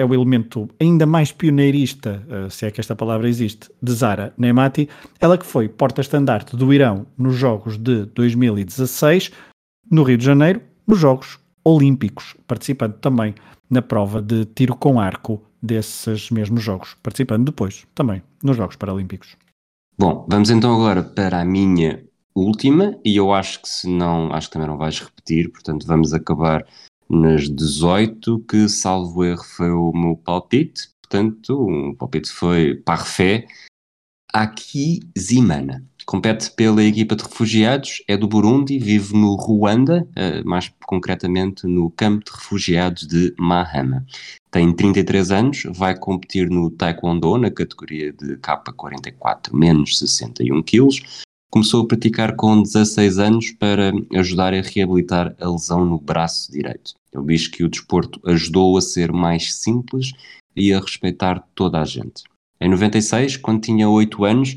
é 0.01 0.05
o 0.05 0.13
elemento 0.13 0.67
ainda 0.79 1.05
mais 1.05 1.31
pioneirista, 1.31 2.25
eh, 2.29 2.49
se 2.49 2.65
é 2.65 2.71
que 2.71 2.81
esta 2.81 2.95
palavra 2.95 3.29
existe, 3.29 3.69
de 3.81 3.93
Zara 3.93 4.33
Nemati, 4.37 4.89
ela 5.19 5.37
que 5.37 5.45
foi 5.45 5.69
porta-estandarte 5.69 6.55
do 6.55 6.73
Irão 6.73 7.05
nos 7.17 7.35
Jogos 7.35 7.77
de 7.77 8.05
2016, 8.07 9.31
no 9.89 10.03
Rio 10.03 10.17
de 10.17 10.25
Janeiro, 10.25 10.61
nos 10.87 10.99
Jogos 10.99 11.39
Olímpicos, 11.63 12.35
participando 12.47 12.95
também 12.95 13.35
na 13.69 13.81
prova 13.81 14.21
de 14.21 14.45
tiro 14.45 14.75
com 14.75 14.99
arco 14.99 15.41
desses 15.61 16.31
mesmos 16.31 16.63
Jogos, 16.63 16.97
participando 17.03 17.45
depois 17.45 17.85
também 17.93 18.21
nos 18.43 18.57
Jogos 18.57 18.75
Paralímpicos. 18.75 19.37
Bom, 19.97 20.25
vamos 20.27 20.49
então 20.49 20.73
agora 20.73 21.03
para 21.03 21.39
a 21.39 21.45
minha 21.45 22.03
última, 22.35 22.97
e 23.05 23.17
eu 23.17 23.31
acho 23.33 23.61
que 23.61 23.69
se 23.69 23.87
não, 23.87 24.33
acho 24.33 24.47
que 24.47 24.53
também 24.53 24.67
não 24.67 24.77
vais 24.77 24.99
repetir, 24.99 25.51
portanto 25.51 25.85
vamos 25.85 26.13
acabar 26.13 26.65
nas 27.11 27.49
18, 27.49 28.39
que 28.47 28.69
salvo 28.69 29.25
erro 29.25 29.43
foi 29.43 29.69
o 29.69 29.91
meu 29.93 30.15
palpite, 30.15 30.89
portanto 31.01 31.51
o 31.51 31.95
palpite 31.95 32.31
foi 32.31 32.75
Parfait, 32.75 33.45
Aki 34.33 35.01
Zimana. 35.19 35.85
Compete 36.05 36.51
pela 36.51 36.83
equipa 36.83 37.15
de 37.15 37.23
refugiados, 37.23 38.01
é 38.07 38.17
do 38.17 38.27
Burundi, 38.27 38.79
vive 38.79 39.13
no 39.13 39.35
Ruanda, 39.35 40.07
eh, 40.15 40.41
mais 40.43 40.71
concretamente 40.85 41.67
no 41.67 41.91
campo 41.91 42.25
de 42.25 42.31
refugiados 42.31 43.05
de 43.05 43.33
Mahama. 43.37 44.05
Tem 44.49 44.73
33 44.73 45.31
anos, 45.31 45.63
vai 45.75 45.97
competir 45.97 46.49
no 46.49 46.69
Taekwondo 46.71 47.37
na 47.37 47.51
categoria 47.51 48.11
de 48.13 48.37
K44 48.37 49.53
menos 49.53 49.99
61 49.99 50.63
quilos, 50.63 51.01
Começou 51.53 51.83
a 51.83 51.85
praticar 51.85 52.37
com 52.37 52.63
16 52.63 53.19
anos 53.19 53.51
para 53.51 53.91
ajudar 54.15 54.53
a 54.53 54.61
reabilitar 54.61 55.35
a 55.37 55.49
lesão 55.49 55.83
no 55.83 55.99
braço 55.99 56.49
direito. 56.49 56.93
Ele 57.13 57.25
diz 57.25 57.49
que 57.49 57.61
o 57.61 57.67
desporto 57.67 58.21
ajudou 58.25 58.77
a 58.77 58.81
ser 58.81 59.11
mais 59.11 59.55
simples 59.55 60.13
e 60.55 60.73
a 60.73 60.79
respeitar 60.79 61.45
toda 61.53 61.81
a 61.81 61.83
gente. 61.83 62.23
Em 62.57 62.69
96, 62.69 63.35
quando 63.35 63.63
tinha 63.63 63.89
8 63.89 64.23
anos, 64.23 64.55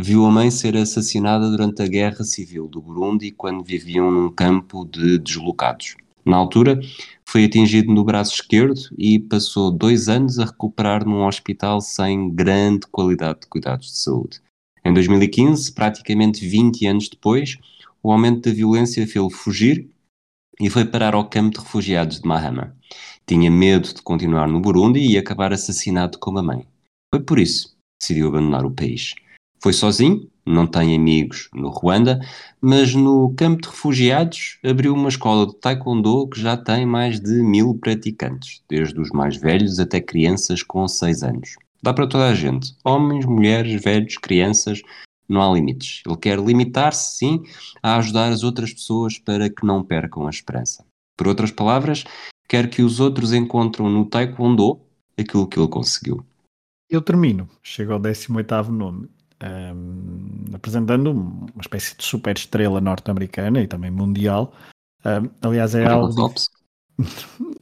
viu 0.00 0.24
a 0.24 0.30
mãe 0.30 0.48
ser 0.52 0.76
assassinada 0.76 1.50
durante 1.50 1.82
a 1.82 1.88
Guerra 1.88 2.22
Civil 2.22 2.68
do 2.68 2.80
Burundi 2.80 3.32
quando 3.32 3.64
viviam 3.64 4.08
num 4.12 4.30
campo 4.30 4.84
de 4.84 5.18
deslocados. 5.18 5.96
Na 6.24 6.36
altura, 6.36 6.78
foi 7.24 7.44
atingido 7.44 7.92
no 7.92 8.04
braço 8.04 8.34
esquerdo 8.34 8.80
e 8.96 9.18
passou 9.18 9.72
dois 9.72 10.08
anos 10.08 10.38
a 10.38 10.44
recuperar 10.44 11.04
num 11.04 11.26
hospital 11.26 11.80
sem 11.80 12.30
grande 12.30 12.86
qualidade 12.86 13.40
de 13.40 13.46
cuidados 13.48 13.88
de 13.88 13.98
saúde. 13.98 14.45
Em 14.86 14.94
2015, 14.94 15.72
praticamente 15.72 16.46
20 16.46 16.86
anos 16.86 17.08
depois, 17.08 17.58
o 18.00 18.12
aumento 18.12 18.48
da 18.48 18.54
violência 18.54 19.04
fez-o 19.04 19.28
fugir 19.28 19.90
e 20.60 20.70
foi 20.70 20.84
parar 20.84 21.12
ao 21.12 21.28
campo 21.28 21.58
de 21.58 21.64
refugiados 21.64 22.20
de 22.20 22.28
Mahama. 22.28 22.72
Tinha 23.26 23.50
medo 23.50 23.92
de 23.92 24.00
continuar 24.00 24.46
no 24.46 24.60
Burundi 24.60 25.00
e 25.00 25.18
acabar 25.18 25.52
assassinado 25.52 26.20
como 26.20 26.38
a 26.38 26.42
mãe. 26.44 26.64
Foi 27.12 27.20
por 27.20 27.40
isso 27.40 27.70
que 27.70 27.74
decidiu 28.00 28.28
abandonar 28.28 28.64
o 28.64 28.70
país. 28.70 29.16
Foi 29.60 29.72
sozinho, 29.72 30.30
não 30.46 30.68
tem 30.68 30.94
amigos 30.94 31.48
no 31.52 31.68
Ruanda, 31.68 32.20
mas 32.60 32.94
no 32.94 33.34
campo 33.34 33.62
de 33.62 33.68
refugiados 33.68 34.60
abriu 34.64 34.94
uma 34.94 35.08
escola 35.08 35.48
de 35.48 35.56
taekwondo 35.56 36.28
que 36.28 36.40
já 36.40 36.56
tem 36.56 36.86
mais 36.86 37.18
de 37.18 37.42
mil 37.42 37.76
praticantes, 37.76 38.62
desde 38.70 39.00
os 39.00 39.10
mais 39.10 39.36
velhos 39.36 39.80
até 39.80 40.00
crianças 40.00 40.62
com 40.62 40.86
6 40.86 41.24
anos. 41.24 41.56
Dá 41.82 41.92
para 41.92 42.06
toda 42.06 42.28
a 42.28 42.34
gente. 42.34 42.76
Homens, 42.84 43.24
mulheres, 43.24 43.82
velhos, 43.82 44.16
crianças, 44.18 44.80
não 45.28 45.42
há 45.42 45.54
limites. 45.54 46.02
Ele 46.06 46.16
quer 46.16 46.38
limitar-se, 46.38 47.16
sim, 47.16 47.42
a 47.82 47.96
ajudar 47.96 48.28
as 48.30 48.42
outras 48.42 48.72
pessoas 48.72 49.18
para 49.18 49.50
que 49.50 49.64
não 49.64 49.82
percam 49.82 50.26
a 50.26 50.30
esperança. 50.30 50.84
Por 51.16 51.28
outras 51.28 51.50
palavras, 51.50 52.04
quer 52.48 52.68
que 52.68 52.82
os 52.82 53.00
outros 53.00 53.32
encontrem 53.32 53.88
no 53.88 54.04
Taekwondo 54.04 54.80
aquilo 55.18 55.46
que 55.46 55.58
ele 55.58 55.68
conseguiu. 55.68 56.24
Eu 56.88 57.02
termino, 57.02 57.48
chego 57.62 57.92
ao 57.92 57.98
18 57.98 58.70
nome, 58.70 59.08
um, 59.42 60.54
apresentando 60.54 61.10
uma 61.10 61.60
espécie 61.60 61.96
de 61.96 62.04
super 62.04 62.36
estrela 62.36 62.80
norte-americana 62.80 63.60
e 63.60 63.66
também 63.66 63.90
mundial. 63.90 64.52
Um, 65.04 65.28
aliás, 65.42 65.74
é 65.74 65.80
Michael 65.80 66.00
algo. 66.00 66.14
Phelps. 66.14 66.48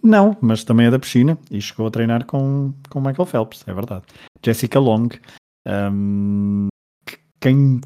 Não, 0.03 0.37
mas 0.40 0.64
também 0.64 0.87
é 0.87 0.90
da 0.90 0.99
piscina 0.99 1.38
e 1.51 1.61
chegou 1.61 1.87
a 1.87 1.90
treinar 1.90 2.25
com, 2.25 2.73
com 2.88 3.01
Michael 3.01 3.27
Phelps, 3.27 3.64
é 3.66 3.75
verdade. 3.75 4.05
Jessica 4.44 4.79
Long. 4.79 5.09
Um, 5.66 6.68
quem, 7.40 7.81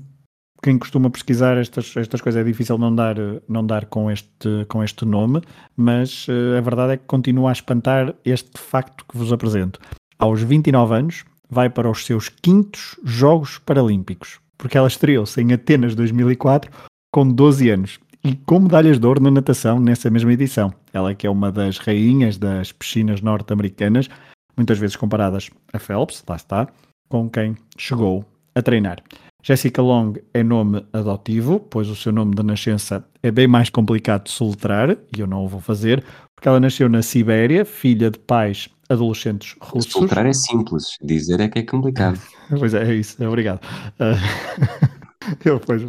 quem 0.62 0.78
costuma 0.78 1.10
pesquisar 1.10 1.56
estas, 1.56 1.96
estas 1.96 2.20
coisas 2.20 2.40
é 2.40 2.44
difícil 2.44 2.76
não 2.76 2.94
dar, 2.94 3.16
não 3.48 3.64
dar 3.64 3.86
com, 3.86 4.10
este, 4.10 4.66
com 4.68 4.82
este 4.82 5.04
nome, 5.04 5.40
mas 5.76 6.26
uh, 6.28 6.58
a 6.58 6.60
verdade 6.60 6.94
é 6.94 6.96
que 6.96 7.04
continua 7.06 7.50
a 7.50 7.52
espantar 7.52 8.14
este 8.24 8.58
facto 8.58 9.04
que 9.08 9.16
vos 9.16 9.32
apresento. 9.32 9.80
Aos 10.18 10.42
29 10.42 10.94
anos, 10.94 11.24
vai 11.48 11.70
para 11.70 11.90
os 11.90 12.04
seus 12.04 12.28
quintos 12.28 12.96
Jogos 13.04 13.58
Paralímpicos, 13.58 14.40
porque 14.56 14.76
ela 14.76 14.88
estreou-se 14.88 15.40
em 15.40 15.52
Atenas 15.52 15.94
2004 15.94 16.70
com 17.12 17.26
12 17.32 17.70
anos 17.70 17.98
e 18.28 18.36
com 18.44 18.60
medalhas 18.60 18.98
de 18.98 19.06
ouro 19.06 19.22
na 19.22 19.30
natação 19.30 19.80
nessa 19.80 20.10
mesma 20.10 20.30
edição. 20.30 20.70
Ela 20.92 21.14
que 21.14 21.26
é 21.26 21.30
uma 21.30 21.50
das 21.50 21.78
rainhas 21.78 22.36
das 22.36 22.70
piscinas 22.70 23.22
norte-americanas, 23.22 24.10
muitas 24.54 24.78
vezes 24.78 24.96
comparadas 24.96 25.48
a 25.72 25.78
Phelps, 25.78 26.22
lá 26.28 26.36
está, 26.36 26.68
com 27.08 27.30
quem 27.30 27.56
chegou 27.78 28.26
a 28.54 28.60
treinar. 28.60 28.98
Jessica 29.42 29.80
Long 29.80 30.14
é 30.34 30.42
nome 30.42 30.84
adotivo, 30.92 31.58
pois 31.58 31.88
o 31.88 31.96
seu 31.96 32.12
nome 32.12 32.34
de 32.34 32.42
nascença 32.42 33.02
é 33.22 33.30
bem 33.30 33.46
mais 33.46 33.70
complicado 33.70 34.24
de 34.24 34.30
soletrar, 34.30 34.90
e 34.90 35.20
eu 35.20 35.26
não 35.26 35.44
o 35.44 35.48
vou 35.48 35.60
fazer, 35.60 36.04
porque 36.36 36.48
ela 36.48 36.60
nasceu 36.60 36.86
na 36.86 37.00
Sibéria, 37.00 37.64
filha 37.64 38.10
de 38.10 38.18
pais 38.18 38.68
adolescentes 38.90 39.56
russos. 39.58 39.90
Soltar 39.90 40.26
é 40.26 40.34
simples, 40.34 40.98
dizer 41.02 41.40
é 41.40 41.48
que 41.48 41.60
é 41.60 41.62
complicado. 41.62 42.20
pois 42.58 42.74
é, 42.74 42.90
é 42.90 42.94
isso, 42.94 43.24
obrigado. 43.26 43.60
Uh... 43.98 44.87
Eu, 45.44 45.60
pois, 45.60 45.82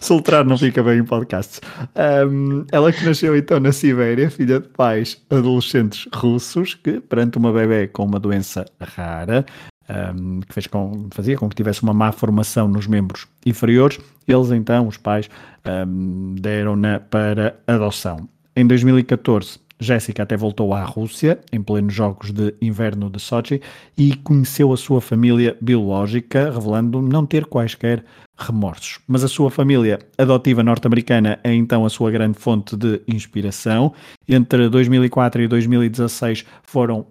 soltar 0.00 0.44
não 0.44 0.56
fica 0.56 0.82
bem 0.82 1.00
em 1.00 1.04
podcasts. 1.04 1.60
Um, 2.30 2.64
ela 2.72 2.92
que 2.92 3.04
nasceu 3.04 3.36
então 3.36 3.60
na 3.60 3.72
Sibéria, 3.72 4.30
filha 4.30 4.60
de 4.60 4.68
pais 4.68 5.22
adolescentes 5.30 6.08
russos, 6.14 6.74
que 6.74 7.00
perante 7.00 7.38
uma 7.38 7.52
bebê 7.52 7.86
com 7.88 8.04
uma 8.04 8.20
doença 8.20 8.64
rara, 8.80 9.44
um, 9.88 10.40
que 10.40 10.52
fez 10.52 10.66
com, 10.66 11.08
fazia 11.12 11.36
com 11.36 11.48
que 11.48 11.56
tivesse 11.56 11.82
uma 11.82 11.94
má 11.94 12.12
formação 12.12 12.68
nos 12.68 12.86
membros 12.86 13.26
inferiores, 13.44 13.98
eles 14.26 14.50
então, 14.50 14.88
os 14.88 14.96
pais, 14.96 15.28
um, 15.64 16.34
deram-na 16.34 17.00
para 17.00 17.56
adoção. 17.66 18.28
Em 18.54 18.66
2014, 18.66 19.60
Jéssica 19.78 20.22
até 20.22 20.36
voltou 20.36 20.72
à 20.72 20.82
Rússia, 20.84 21.38
em 21.52 21.62
plenos 21.62 21.92
Jogos 21.92 22.32
de 22.32 22.54
Inverno 22.60 23.10
de 23.10 23.20
Sochi, 23.20 23.60
e 23.96 24.14
conheceu 24.16 24.72
a 24.72 24.76
sua 24.76 25.00
família 25.00 25.56
biológica, 25.60 26.50
revelando 26.50 27.02
não 27.02 27.26
ter 27.26 27.44
quaisquer 27.46 28.04
remorsos. 28.38 28.98
Mas 29.06 29.24
a 29.24 29.28
sua 29.28 29.50
família 29.50 29.98
adotiva 30.18 30.62
norte-americana 30.62 31.38
é 31.42 31.54
então 31.54 31.84
a 31.84 31.90
sua 31.90 32.10
grande 32.10 32.38
fonte 32.38 32.76
de 32.76 33.00
inspiração. 33.08 33.92
Entre 34.28 34.68
2004 34.68 35.42
e 35.42 35.48
2016 35.48 36.44
foram 36.62 37.06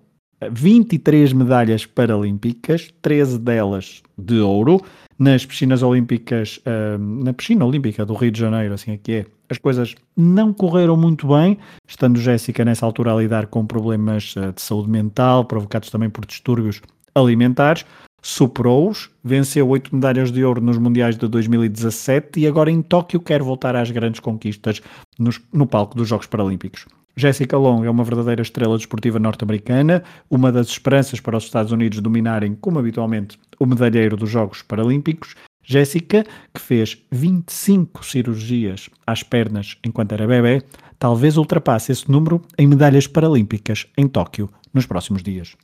23 0.52 1.34
medalhas 1.34 1.86
paralímpicas, 1.86 2.90
13 3.02 3.40
delas 3.40 4.04
de 4.18 4.40
ouro. 4.40 4.82
Nas 5.18 5.46
piscinas 5.46 5.82
olímpicas, 5.82 6.60
uh, 6.66 6.98
na 6.98 7.32
piscina 7.32 7.66
olímpica 7.66 8.06
do 8.06 8.14
Rio 8.14 8.32
de 8.32 8.40
Janeiro, 8.40 8.74
assim 8.74 8.92
aqui 8.92 9.14
é, 9.14 9.26
as 9.50 9.58
coisas 9.58 9.96
não 10.16 10.54
correram 10.54 10.98
muito 10.98 11.28
bem, 11.28 11.58
estando 11.88 12.20
Jéssica 12.20 12.66
nessa 12.66 12.86
altura 12.86 13.14
a 13.14 13.18
lidar 13.18 13.48
com 13.48 13.66
problemas 13.66 14.36
uh, 14.36 14.52
de 14.54 14.62
saúde 14.62 14.90
mental, 14.90 15.46
provocados 15.46 15.90
também 15.90 16.10
por 16.10 16.26
distúrbios 16.26 16.82
alimentares. 17.14 17.86
Superou-os, 18.22 19.12
venceu 19.24 19.70
oito 19.70 19.94
medalhas 19.96 20.32
de 20.32 20.44
ouro 20.44 20.60
nos 20.60 20.80
Mundiais 20.80 21.16
de 21.16 21.28
2017 21.28 22.40
e 22.40 22.48
agora 22.48 22.72
em 22.72 22.82
Tóquio 22.82 23.20
quer 23.20 23.44
voltar 23.44 23.76
às 23.76 23.92
grandes 23.92 24.20
conquistas 24.20 24.82
nos, 25.20 25.40
no 25.54 25.68
palco 25.68 25.96
dos 25.96 26.08
Jogos 26.08 26.26
Paralímpicos. 26.26 26.86
Jessica 27.18 27.58
Long 27.58 27.86
é 27.86 27.90
uma 27.90 28.04
verdadeira 28.04 28.42
estrela 28.42 28.78
desportiva 28.78 29.20
norte-americana, 29.20 30.04
uma 30.30 30.52
das 30.52 30.68
esperanças 30.68 31.20
para 31.22 31.38
os 31.38 31.46
Estados 31.46 31.72
Unidos 31.72 32.02
dominarem, 32.02 32.56
como 32.56 32.78
habitualmente, 32.78 33.40
o 33.58 33.66
medalheiro 33.66 34.18
dos 34.18 34.30
Jogos 34.30 34.62
Paralímpicos. 34.62 35.36
Jessica, 35.66 36.24
que 36.54 36.62
fez 36.62 36.98
25 37.12 38.06
cirurgias 38.06 38.90
às 39.06 39.24
pernas 39.24 39.78
enquanto 39.84 40.12
era 40.14 40.28
bebê, 40.28 40.64
talvez 41.00 41.38
ultrapasse 41.38 41.92
esse 41.92 42.10
número 42.10 42.42
em 42.58 42.68
medalhas 42.68 43.08
paralímpicas 43.08 43.88
em 43.98 44.08
Tóquio 44.08 44.50
nos 44.74 44.86
próximos 44.86 45.24
dias. 45.24 45.56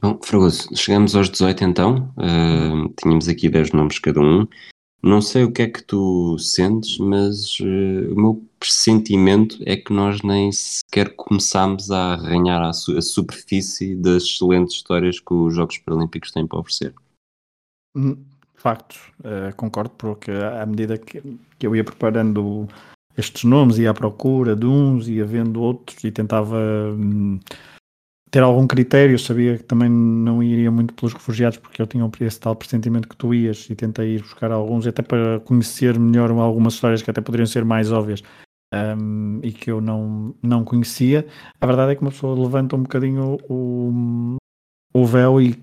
Bom, 0.00 0.18
Fragoso, 0.22 0.68
chegamos 0.76 1.16
aos 1.16 1.28
18 1.28 1.64
então, 1.64 2.14
uh, 2.16 2.92
tínhamos 3.00 3.28
aqui 3.28 3.48
10 3.48 3.72
nomes 3.72 3.98
cada 3.98 4.20
um. 4.20 4.46
Não 5.02 5.20
sei 5.20 5.44
o 5.44 5.52
que 5.52 5.62
é 5.62 5.68
que 5.68 5.82
tu 5.82 6.36
sentes, 6.38 6.98
mas 6.98 7.58
uh, 7.60 8.12
o 8.12 8.20
meu 8.20 8.48
pressentimento 8.58 9.58
é 9.64 9.76
que 9.76 9.92
nós 9.92 10.22
nem 10.22 10.50
sequer 10.52 11.14
começámos 11.16 11.90
a 11.90 12.14
arranhar 12.14 12.62
a, 12.62 12.72
su 12.72 12.96
a 12.96 13.02
superfície 13.02 13.94
das 13.94 14.24
excelentes 14.24 14.76
histórias 14.76 15.20
que 15.20 15.34
os 15.34 15.54
Jogos 15.54 15.78
Paralímpicos 15.78 16.32
têm 16.32 16.46
para 16.46 16.58
oferecer. 16.58 16.94
Facto, 18.58 18.96
uh, 19.20 19.54
concordo, 19.56 19.90
porque 19.96 20.30
à 20.30 20.66
medida 20.66 20.98
que, 20.98 21.22
que 21.58 21.66
eu 21.66 21.76
ia 21.76 21.84
preparando 21.84 22.66
estes 23.16 23.44
nomes, 23.44 23.78
ia 23.78 23.90
à 23.90 23.94
procura 23.94 24.56
de 24.56 24.66
uns, 24.66 25.08
ia 25.08 25.24
vendo 25.24 25.60
outros 25.60 26.02
e 26.04 26.10
tentava. 26.10 26.56
Hum, 26.92 27.38
ter 28.30 28.42
algum 28.42 28.66
critério, 28.66 29.18
sabia 29.18 29.56
que 29.56 29.64
também 29.64 29.88
não 29.88 30.42
iria 30.42 30.70
muito 30.70 30.92
pelos 30.92 31.14
refugiados, 31.14 31.58
porque 31.58 31.80
eu 31.80 31.86
tinha 31.86 32.08
esse 32.20 32.38
tal 32.38 32.54
pressentimento 32.54 33.08
que 33.08 33.16
tu 33.16 33.32
ias 33.32 33.68
e 33.70 33.74
tentei 33.74 34.16
ir 34.16 34.22
buscar 34.22 34.52
alguns, 34.52 34.86
até 34.86 35.02
para 35.02 35.40
conhecer 35.40 35.98
melhor 35.98 36.30
algumas 36.30 36.74
histórias 36.74 37.00
que 37.00 37.10
até 37.10 37.20
poderiam 37.20 37.46
ser 37.46 37.64
mais 37.64 37.90
óbvias 37.90 38.22
um, 38.74 39.40
e 39.42 39.52
que 39.52 39.70
eu 39.70 39.80
não, 39.80 40.34
não 40.42 40.64
conhecia. 40.64 41.26
A 41.60 41.66
verdade 41.66 41.92
é 41.92 41.94
que 41.94 42.02
uma 42.02 42.10
pessoa 42.10 42.38
levanta 42.38 42.76
um 42.76 42.82
bocadinho 42.82 43.38
o, 43.48 44.36
o 44.92 45.06
véu 45.06 45.40
e, 45.40 45.56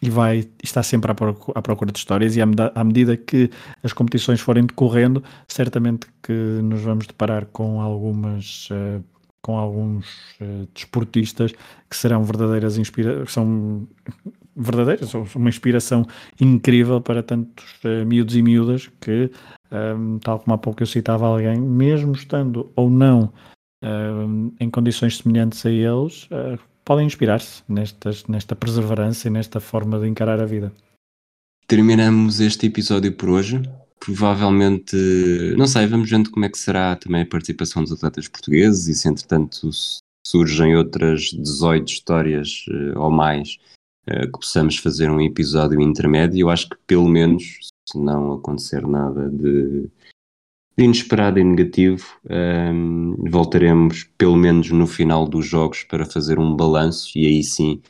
e 0.00 0.10
vai 0.10 0.48
está 0.62 0.82
sempre 0.82 1.10
à 1.10 1.14
procura, 1.14 1.58
à 1.58 1.62
procura 1.62 1.92
de 1.92 1.98
histórias. 1.98 2.36
E 2.36 2.40
à, 2.40 2.46
à 2.74 2.84
medida 2.84 3.16
que 3.16 3.50
as 3.82 3.92
competições 3.92 4.40
forem 4.40 4.66
decorrendo, 4.66 5.22
certamente 5.46 6.06
que 6.22 6.32
nos 6.32 6.82
vamos 6.82 7.06
deparar 7.06 7.46
com 7.46 7.80
algumas 7.80 8.68
uh, 8.70 9.02
com 9.40 9.56
alguns 9.56 10.06
uh, 10.40 10.68
desportistas 10.74 11.52
que 11.88 11.96
serão 11.96 12.22
verdadeiras 12.24 12.76
inspirações, 12.76 13.32
são 13.32 13.88
verdadeiras, 14.58 15.08
são 15.08 15.24
uma 15.36 15.48
inspiração 15.48 16.04
incrível 16.40 17.00
para 17.00 17.22
tantos 17.22 17.64
uh, 17.84 18.04
miúdos 18.04 18.34
e 18.36 18.42
miúdas 18.42 18.90
que, 19.00 19.30
um, 19.70 19.76
ehm, 19.76 20.18
tal 20.18 20.40
como 20.40 20.54
há 20.54 20.58
pouco 20.58 20.82
eu 20.82 20.86
citava 20.86 21.26
alguém, 21.26 21.60
mesmo 21.60 22.12
estando 22.12 22.70
ou 22.74 22.90
não 22.90 23.32
uh, 23.84 24.52
em 24.58 24.68
condições 24.68 25.18
semelhantes 25.18 25.64
a 25.64 25.70
eles, 25.70 26.24
uh, 26.24 26.58
podem 26.88 27.06
inspirar-se 27.06 27.62
nesta 27.68 28.56
perseverança 28.56 29.28
e 29.28 29.30
nesta 29.30 29.60
forma 29.60 30.00
de 30.00 30.08
encarar 30.08 30.40
a 30.40 30.46
vida. 30.46 30.72
Terminamos 31.66 32.40
este 32.40 32.64
episódio 32.64 33.12
por 33.12 33.28
hoje 33.28 33.60
provavelmente, 34.00 34.96
não 35.58 35.66
sei, 35.66 35.86
vamos 35.86 36.08
vendo 36.08 36.30
como 36.30 36.46
é 36.46 36.48
que 36.48 36.56
será 36.56 36.96
também 36.96 37.22
a 37.22 37.26
participação 37.26 37.82
dos 37.82 37.92
atletas 37.92 38.26
portugueses 38.26 38.86
e 38.86 38.94
se 38.94 39.06
entretanto 39.06 39.68
surgem 40.26 40.76
outras 40.76 41.30
18 41.32 41.88
histórias 41.88 42.64
uh, 42.68 42.98
ou 42.98 43.10
mais 43.10 43.58
uh, 44.08 44.24
que 44.26 44.38
possamos 44.40 44.78
fazer 44.78 45.10
um 45.10 45.20
episódio 45.20 45.80
intermédio. 45.82 46.40
Eu 46.40 46.50
acho 46.50 46.70
que 46.70 46.76
pelo 46.86 47.08
menos, 47.08 47.68
se 47.86 47.98
não 47.98 48.34
acontecer 48.34 48.86
nada 48.86 49.28
de 49.28 49.90
inesperado 50.78 51.38
e 51.38 51.44
negativo, 51.44 52.06
um, 52.30 53.16
voltaremos 53.30 54.04
pelo 54.16 54.36
menos 54.36 54.70
no 54.70 54.86
final 54.86 55.26
dos 55.28 55.44
jogos 55.44 55.82
para 55.82 56.06
fazer 56.06 56.38
um 56.38 56.54
balanço 56.54 57.18
e 57.18 57.26
aí 57.26 57.42
sim 57.42 57.82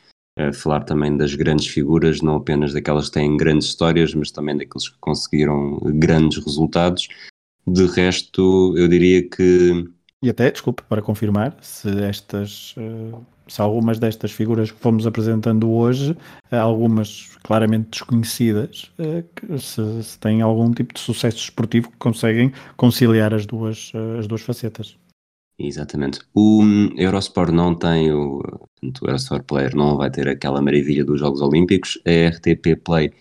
falar 0.55 0.85
também 0.85 1.17
das 1.17 1.35
grandes 1.35 1.67
figuras, 1.67 2.23
não 2.23 2.37
apenas 2.37 2.73
daquelas 2.73 3.07
que 3.07 3.15
têm 3.15 3.37
grandes 3.37 3.69
histórias, 3.69 4.15
mas 4.15 4.31
também 4.31 4.57
daqueles 4.57 4.89
que 4.89 4.97
conseguiram 5.01 5.81
grandes 5.95 6.45
resultados. 6.45 7.09
De 7.67 7.87
resto, 7.87 8.75
eu 8.77 8.89
diria 8.89 9.29
que. 9.29 9.85
E 10.23 10.31
até, 10.31 10.51
desculpe, 10.51 10.83
para 10.89 11.03
confirmar, 11.03 11.57
se 11.61 11.89
estas. 12.03 12.75
Eh, 12.79 13.19
se 13.49 13.61
algumas 13.61 13.99
destas 13.99 14.31
figuras 14.31 14.71
que 14.71 14.79
fomos 14.79 15.07
apresentando 15.07 15.71
hoje, 15.71 16.17
eh, 16.51 16.57
algumas 16.57 17.37
claramente 17.43 17.91
desconhecidas, 17.91 18.91
eh, 18.99 19.25
se, 19.59 20.03
se 20.03 20.19
têm 20.19 20.43
algum 20.43 20.73
tipo 20.73 20.95
de 20.95 21.01
sucesso 21.01 21.39
esportivo 21.39 21.91
que 21.91 21.97
conseguem 21.97 22.53
conciliar 22.77 23.35
as 23.35 23.47
duas, 23.47 23.93
as 24.19 24.27
duas 24.27 24.43
facetas. 24.43 24.97
Exatamente. 25.59 26.21
O 26.35 26.63
Eurosport 26.97 27.51
não 27.51 27.75
tem 27.75 28.13
o, 28.13 28.39
o 28.39 29.07
Eurosport 29.07 29.45
Player 29.45 29.75
não 29.75 29.97
vai 29.97 30.09
ter 30.09 30.29
aquela 30.29 30.63
maravilha 30.63 31.05
dos 31.05 31.19
Jogos 31.19 31.41
Olímpicos. 31.41 32.01
A 32.07 32.29
RTP 32.29 32.77
Play 32.85 33.13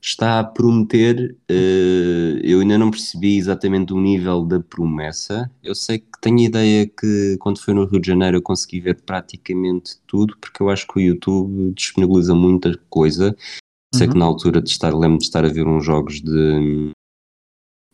está 0.00 0.40
a 0.40 0.44
prometer, 0.44 1.36
uh, 1.50 2.38
eu 2.42 2.60
ainda 2.60 2.78
não 2.78 2.90
percebi 2.90 3.36
exatamente 3.36 3.92
o 3.92 4.00
nível 4.00 4.44
da 4.44 4.58
promessa. 4.58 5.50
Eu 5.62 5.74
sei 5.74 5.98
que 5.98 6.20
tenho 6.20 6.40
ideia 6.40 6.86
que 6.86 7.36
quando 7.38 7.60
foi 7.60 7.74
no 7.74 7.84
Rio 7.84 8.00
de 8.00 8.06
Janeiro 8.06 8.38
eu 8.38 8.42
consegui 8.42 8.80
ver 8.80 9.02
praticamente 9.02 9.98
tudo, 10.06 10.36
porque 10.40 10.62
eu 10.62 10.70
acho 10.70 10.86
que 10.86 10.98
o 10.98 11.00
YouTube 11.00 11.72
disponibiliza 11.74 12.34
muita 12.34 12.76
coisa. 12.88 13.36
Sei 13.94 14.08
que 14.08 14.16
na 14.16 14.24
altura 14.24 14.62
de 14.62 14.70
estar, 14.70 14.94
lembro 14.94 15.18
de 15.18 15.24
estar 15.24 15.44
a 15.44 15.48
ver 15.48 15.66
uns 15.66 15.84
jogos 15.84 16.20
de, 16.20 16.92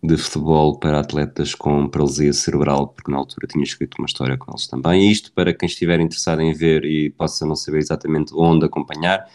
de 0.02 0.16
futebol 0.16 0.78
para 0.78 1.00
atletas 1.00 1.54
com 1.54 1.88
paralisia 1.88 2.32
cerebral, 2.34 2.88
porque 2.88 3.10
na 3.10 3.16
altura 3.16 3.46
tinha 3.46 3.64
escrito 3.64 3.96
uma 3.98 4.06
história 4.06 4.36
com 4.36 4.52
eles 4.52 4.66
também. 4.66 5.10
Isto 5.10 5.32
para 5.32 5.54
quem 5.54 5.66
estiver 5.66 5.98
interessado 5.98 6.42
em 6.42 6.52
ver 6.52 6.84
e 6.84 7.10
possa 7.10 7.46
não 7.46 7.56
saber 7.56 7.78
exatamente 7.78 8.32
onde 8.34 8.66
acompanhar, 8.66 9.26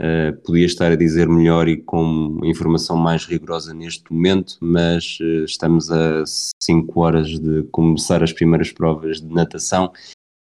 uh, 0.00 0.36
podia 0.44 0.66
estar 0.66 0.90
a 0.92 0.96
dizer 0.96 1.28
melhor 1.28 1.68
e 1.68 1.76
com 1.76 2.40
informação 2.44 2.96
mais 2.96 3.24
rigorosa 3.24 3.74
neste 3.74 4.12
momento, 4.12 4.56
mas 4.60 5.18
uh, 5.20 5.44
estamos 5.44 5.90
a 5.90 6.24
5 6.26 7.00
horas 7.00 7.28
de 7.38 7.62
começar 7.70 8.22
as 8.22 8.32
primeiras 8.32 8.72
provas 8.72 9.20
de 9.20 9.32
natação 9.32 9.92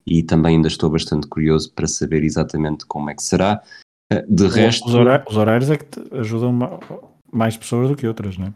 e 0.08 0.24
também 0.24 0.56
ainda 0.56 0.70
estou 0.70 0.90
bastante 0.90 1.28
curioso 1.28 1.72
para 1.74 1.86
saber 1.86 2.24
exatamente 2.24 2.86
como 2.86 3.10
é 3.10 3.14
que 3.14 3.22
será. 3.22 3.62
Eh, 4.10 4.26
de 4.28 4.48
resto. 4.48 4.88
Os 4.88 4.96
horários, 4.96 5.28
os 5.30 5.38
horários 5.38 5.70
é 5.70 5.78
que 5.78 6.16
ajudam 6.16 6.80
mais 7.32 7.58
pessoas 7.58 7.90
do 7.90 7.96
que 7.96 8.08
outras, 8.08 8.38
não 8.38 8.48
é? 8.48 8.54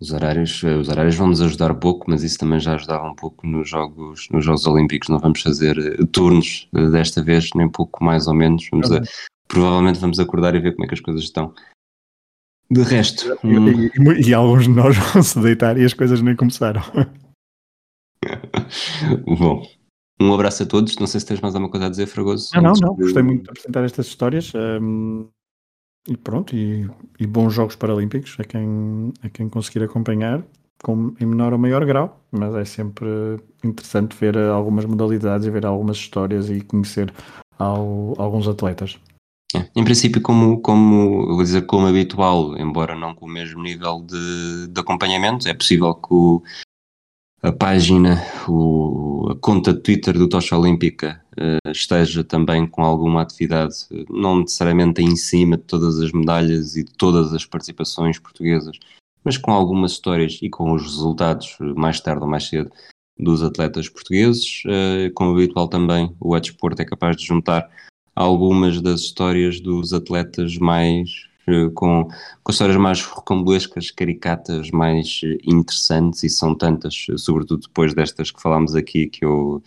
Os 0.00 0.10
horários, 0.10 0.64
eh, 0.64 0.76
os 0.76 0.88
horários 0.88 1.14
vão 1.14 1.28
nos 1.28 1.42
ajudar 1.42 1.74
pouco, 1.74 2.06
mas 2.08 2.22
isso 2.22 2.38
também 2.38 2.58
já 2.58 2.74
ajudava 2.74 3.06
um 3.06 3.14
pouco 3.14 3.46
nos 3.46 3.68
Jogos, 3.68 4.28
nos 4.30 4.44
jogos 4.44 4.66
Olímpicos. 4.66 5.10
Não 5.10 5.18
vamos 5.18 5.42
fazer 5.42 5.78
eh, 5.78 6.06
turnos 6.10 6.68
desta 6.72 7.22
vez, 7.22 7.50
nem 7.54 7.68
pouco 7.68 8.02
mais 8.02 8.26
ou 8.26 8.34
menos. 8.34 8.66
Vamos 8.70 8.90
a, 8.90 9.02
provavelmente 9.48 10.00
vamos 10.00 10.18
acordar 10.18 10.54
e 10.54 10.60
ver 10.60 10.72
como 10.72 10.84
é 10.84 10.88
que 10.88 10.94
as 10.94 11.00
coisas 11.00 11.22
estão. 11.22 11.54
De 12.70 12.82
resto. 12.82 13.38
E, 13.44 13.58
hum... 13.58 14.12
e, 14.12 14.28
e 14.28 14.34
alguns 14.34 14.64
de 14.64 14.70
nós 14.70 14.96
vão 15.12 15.22
se 15.22 15.40
deitar 15.40 15.78
e 15.78 15.84
as 15.84 15.94
coisas 15.94 16.20
nem 16.20 16.34
começaram. 16.34 16.82
Bom, 19.38 19.62
um 20.20 20.32
abraço 20.32 20.62
a 20.62 20.66
todos. 20.66 20.96
Não 20.96 21.06
sei 21.06 21.20
se 21.20 21.26
tens 21.26 21.40
mais 21.40 21.54
alguma 21.54 21.70
coisa 21.70 21.86
a 21.86 21.90
dizer, 21.90 22.06
Fragoso. 22.06 22.50
Não, 22.54 22.62
não, 22.62 22.72
não. 22.72 22.96
Gostei 22.96 23.22
muito 23.22 23.44
de 23.44 23.50
apresentar 23.50 23.84
estas 23.84 24.06
histórias. 24.06 24.52
Um, 24.54 25.28
e 26.08 26.16
pronto, 26.16 26.54
e, 26.54 26.88
e, 27.18 27.26
bons 27.26 27.54
Jogos 27.54 27.76
Paralímpicos 27.76 28.36
a 28.38 28.44
quem, 28.44 29.12
a 29.22 29.30
quem 29.30 29.48
conseguir 29.48 29.82
acompanhar, 29.82 30.44
com, 30.82 31.14
em 31.18 31.26
menor 31.26 31.52
ou 31.52 31.58
maior 31.58 31.84
grau. 31.84 32.20
Mas 32.30 32.54
é 32.54 32.64
sempre 32.64 33.06
interessante 33.62 34.16
ver 34.16 34.36
algumas 34.36 34.84
modalidades 34.84 35.46
e 35.46 35.50
ver 35.50 35.66
algumas 35.66 35.96
histórias 35.96 36.50
e 36.50 36.60
conhecer 36.60 37.12
ao, 37.58 38.14
alguns 38.20 38.46
atletas. 38.48 38.98
É, 39.54 39.68
em 39.76 39.84
princípio, 39.84 40.20
como, 40.20 40.60
como, 40.60 41.26
vou 41.26 41.42
dizer, 41.42 41.62
como 41.66 41.86
habitual, 41.86 42.58
embora 42.58 42.96
não 42.96 43.14
com 43.14 43.26
o 43.26 43.28
mesmo 43.28 43.62
nível 43.62 44.02
de, 44.02 44.68
de 44.68 44.80
acompanhamento, 44.80 45.48
é 45.48 45.54
possível 45.54 45.94
que 45.94 46.12
o, 46.12 46.42
a 47.42 47.52
página, 47.52 48.22
o, 48.48 49.28
a 49.30 49.36
conta 49.36 49.72
de 49.72 49.80
Twitter 49.80 50.16
do 50.16 50.28
Tocha 50.28 50.56
Olímpica 50.56 51.22
uh, 51.38 51.70
esteja 51.70 52.24
também 52.24 52.66
com 52.66 52.82
alguma 52.82 53.22
atividade, 53.22 53.74
não 54.08 54.40
necessariamente 54.40 55.02
em 55.02 55.14
cima 55.14 55.56
de 55.56 55.64
todas 55.64 56.00
as 56.00 56.10
medalhas 56.10 56.74
e 56.74 56.84
de 56.84 56.92
todas 56.92 57.32
as 57.32 57.44
participações 57.44 58.18
portuguesas, 58.18 58.78
mas 59.22 59.36
com 59.36 59.52
algumas 59.52 59.92
histórias 59.92 60.38
e 60.42 60.50
com 60.50 60.72
os 60.72 60.82
resultados, 60.82 61.56
mais 61.76 62.00
tarde 62.00 62.22
ou 62.22 62.28
mais 62.28 62.48
cedo, 62.48 62.70
dos 63.18 63.42
atletas 63.42 63.88
portugueses. 63.88 64.62
Uh, 64.64 65.12
como 65.14 65.32
habitual 65.32 65.68
também, 65.68 66.16
o 66.18 66.36
Edsport 66.36 66.80
é 66.80 66.84
capaz 66.84 67.16
de 67.16 67.26
juntar 67.26 67.70
algumas 68.14 68.80
das 68.80 69.00
histórias 69.00 69.60
dos 69.60 69.92
atletas 69.92 70.56
mais 70.58 71.28
eh, 71.46 71.70
com, 71.74 72.08
com 72.42 72.52
histórias 72.52 72.76
mais 72.76 73.02
rocambolescas, 73.02 73.90
caricatas, 73.90 74.70
mais 74.70 75.20
eh, 75.24 75.38
interessantes, 75.44 76.22
e 76.22 76.30
são 76.30 76.54
tantas, 76.54 77.06
eh, 77.10 77.18
sobretudo 77.18 77.62
depois 77.62 77.94
destas 77.94 78.30
que 78.30 78.40
falámos 78.40 78.74
aqui, 78.74 79.08
que 79.08 79.24
eu 79.24 79.62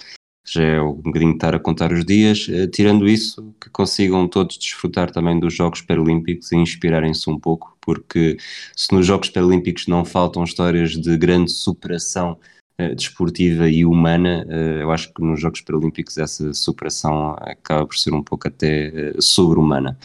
já 0.46 0.64
é 0.64 0.82
um 0.82 0.94
bocadinho 0.94 1.34
estar 1.34 1.54
a 1.56 1.60
contar 1.60 1.92
os 1.92 2.06
dias. 2.06 2.48
Tirando 2.74 3.08
isso, 3.08 3.54
que 3.62 3.70
consigam 3.70 4.28
todos 4.30 4.58
desfrutar 4.58 5.12
também 5.12 5.38
dos 5.40 5.54
Jogos 5.54 5.82
Paralímpicos 5.82 6.52
e 6.54 6.56
inspirarem-se 6.56 7.30
um 7.30 7.38
pouco, 7.38 7.78
porque 7.82 8.38
se 8.76 8.94
nos 8.94 9.06
Jogos 9.06 9.30
Paralímpicos 9.30 9.88
não 9.88 10.06
faltam 10.06 10.44
histórias 10.46 10.92
de 10.92 11.18
grande 11.18 11.52
superação 11.52 12.38
desportiva 12.96 13.70
e 13.70 13.86
humana, 13.86 14.46
eu 14.80 14.92
acho 14.92 15.14
que 15.14 15.22
nos 15.22 15.40
Jogos 15.40 15.62
Paralímpicos 15.62 16.18
essa 16.18 16.54
superação 16.54 17.36
acaba 17.40 17.86
por 17.86 17.96
ser 17.96 18.14
um 18.14 18.24
pouco 18.24 18.48
até 18.48 19.14
sobre-humana. 19.20 19.98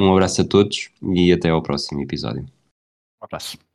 Um 0.00 0.12
abraço 0.12 0.42
a 0.42 0.44
todos 0.44 0.90
e 1.14 1.32
até 1.32 1.50
ao 1.50 1.62
próximo 1.62 2.00
episódio. 2.00 2.42
Um 2.42 3.24
abraço. 3.24 3.67